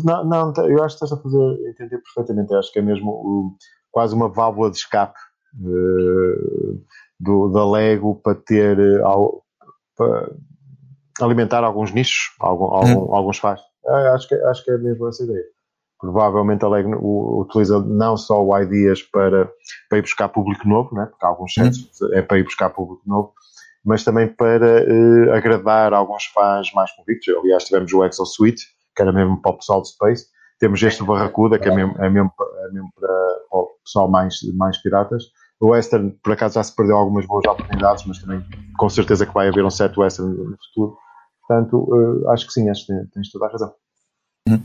Não, 0.03 0.25
não, 0.25 0.53
eu 0.67 0.83
acho 0.83 0.97
que 0.97 1.05
estás 1.05 1.11
a 1.11 1.21
fazer 1.21 1.69
entender 1.69 1.99
perfeitamente. 1.99 2.51
Eu 2.51 2.59
acho 2.59 2.71
que 2.71 2.79
é 2.79 2.81
mesmo 2.81 3.11
o, 3.11 3.55
quase 3.91 4.15
uma 4.15 4.29
válvula 4.29 4.71
de 4.71 4.77
escape 4.77 5.17
uh, 5.61 6.81
do, 7.19 7.49
da 7.49 7.69
Lego 7.69 8.15
para 8.15 8.35
ter 8.35 8.77
para 9.95 10.31
alimentar 11.21 11.63
alguns 11.63 11.93
nichos, 11.93 12.35
algum, 12.39 12.65
algum, 12.65 13.05
hum. 13.05 13.15
alguns 13.15 13.37
faz. 13.37 13.61
Acho 14.13 14.27
que, 14.27 14.35
acho 14.35 14.65
que 14.65 14.71
é 14.71 14.77
mesmo 14.77 15.07
essa 15.07 15.23
ideia 15.23 15.55
provavelmente 15.99 16.63
a 16.63 16.67
Lego 16.67 17.41
utiliza 17.41 17.79
não 17.79 18.17
só 18.17 18.43
o 18.43 18.55
Ideas 18.57 19.01
para, 19.01 19.49
para 19.89 19.97
ir 19.97 20.01
buscar 20.01 20.29
público 20.29 20.67
novo, 20.67 20.93
né? 20.95 21.07
porque 21.07 21.25
há 21.25 21.29
alguns 21.29 21.55
uhum. 21.57 22.13
é 22.13 22.21
para 22.21 22.37
ir 22.37 22.43
buscar 22.43 22.69
público 22.69 23.01
novo, 23.05 23.33
mas 23.83 24.03
também 24.03 24.27
para 24.27 24.83
uh, 24.83 25.33
agradar 25.33 25.93
alguns 25.93 26.25
fãs 26.25 26.71
mais 26.73 26.91
convictos. 26.91 27.33
Aliás, 27.35 27.65
tivemos 27.65 27.91
o 27.93 28.03
Exo 28.03 28.25
Suite, 28.25 28.63
que 28.95 29.01
era 29.01 29.11
mesmo 29.11 29.41
para 29.41 29.51
o 29.51 29.57
pessoal 29.57 29.81
de 29.81 29.89
Space. 29.89 30.27
Temos 30.59 30.81
este 30.81 31.03
Barracuda, 31.03 31.59
que 31.59 31.67
é 31.67 31.75
mesmo, 31.75 31.93
é 31.97 32.09
mesmo, 32.09 32.31
é 32.39 32.71
mesmo 32.71 32.89
para, 32.95 33.07
para 33.49 33.59
o 33.59 33.67
pessoal 33.83 34.09
mais, 34.09 34.35
mais 34.55 34.77
piratas. 34.81 35.23
O 35.59 35.67
Western, 35.67 36.11
por 36.23 36.33
acaso, 36.33 36.55
já 36.55 36.63
se 36.63 36.75
perdeu 36.75 36.97
algumas 36.97 37.25
boas 37.25 37.45
oportunidades, 37.45 38.05
mas 38.05 38.19
também 38.19 38.43
com 38.77 38.89
certeza 38.89 39.25
que 39.25 39.33
vai 39.33 39.47
haver 39.47 39.65
um 39.65 39.69
set 39.69 39.97
Western 39.97 40.31
no 40.31 40.57
futuro. 40.67 40.97
Portanto, 41.47 41.77
uh, 41.77 42.29
acho 42.31 42.47
que 42.47 42.53
sim, 42.53 42.69
acho 42.69 42.85
que 42.85 42.93
tens 43.13 43.31
toda 43.31 43.45
a 43.45 43.51
razão. 43.51 43.73
Uhum. 44.47 44.61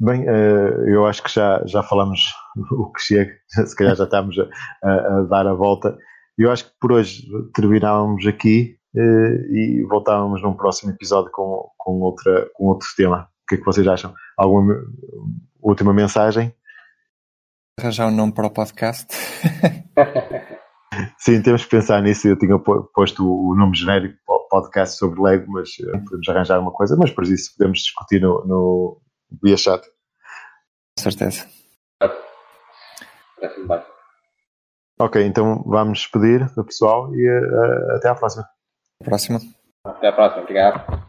Bem, 0.00 0.24
eh, 0.28 0.94
eu 0.94 1.06
acho 1.06 1.22
que 1.24 1.32
já, 1.32 1.60
já 1.66 1.82
falamos 1.82 2.32
o 2.70 2.92
que 2.92 3.00
chega, 3.00 3.32
se 3.48 3.74
calhar 3.74 3.96
já 3.96 4.04
estamos 4.04 4.36
a, 4.38 4.88
a, 4.88 5.22
dar 5.22 5.46
a 5.46 5.54
volta. 5.54 5.98
Eu 6.36 6.52
acho 6.52 6.66
que 6.66 6.70
por 6.80 6.92
hoje 6.92 7.26
terminávamos 7.52 8.24
aqui 8.24 8.76
eh, 8.96 9.46
e 9.50 9.86
voltávamos 9.88 10.40
num 10.40 10.54
próximo 10.54 10.92
episódio 10.92 11.32
com, 11.32 11.68
com, 11.76 12.00
outra, 12.00 12.48
com 12.54 12.66
outro 12.66 12.86
tema. 12.96 13.28
O 13.48 13.48
que 13.48 13.54
é 13.54 13.58
que 13.58 13.64
vocês 13.64 13.88
acham? 13.88 14.12
Alguma 14.36 14.74
última 15.62 15.94
mensagem? 15.94 16.54
Arranjar 17.80 18.08
um 18.08 18.14
nome 18.14 18.34
para 18.34 18.46
o 18.46 18.50
podcast. 18.50 19.06
Sim, 21.16 21.40
temos 21.40 21.64
que 21.64 21.70
pensar 21.70 22.02
nisso. 22.02 22.28
Eu 22.28 22.38
tinha 22.38 22.58
posto 22.58 23.26
o 23.26 23.56
nome 23.56 23.74
genérico 23.74 24.18
para 24.26 24.34
o 24.34 24.48
podcast 24.50 24.98
sobre 24.98 25.22
Lego, 25.22 25.50
mas 25.50 25.70
eh, 25.80 25.98
podemos 25.98 26.28
arranjar 26.28 26.60
uma 26.60 26.72
coisa. 26.72 26.94
Mas 26.94 27.10
por 27.10 27.24
isso 27.24 27.56
podemos 27.56 27.78
discutir 27.78 28.20
no, 28.20 28.44
no 28.44 29.00
via 29.42 29.56
chat. 29.56 29.82
Com 29.82 31.04
certeza. 31.04 31.46
Ok, 35.00 35.24
então 35.24 35.62
vamos 35.64 36.00
despedir 36.00 36.52
do 36.54 36.66
pessoal 36.66 37.14
e 37.14 37.26
uh, 37.26 37.96
até 37.96 38.10
à 38.10 38.14
próxima. 38.14 38.44
Até 39.00 39.04
à 39.04 39.08
próxima. 39.08 39.40
Até 39.86 40.08
à 40.08 40.12
próxima, 40.12 40.42
obrigado. 40.42 41.07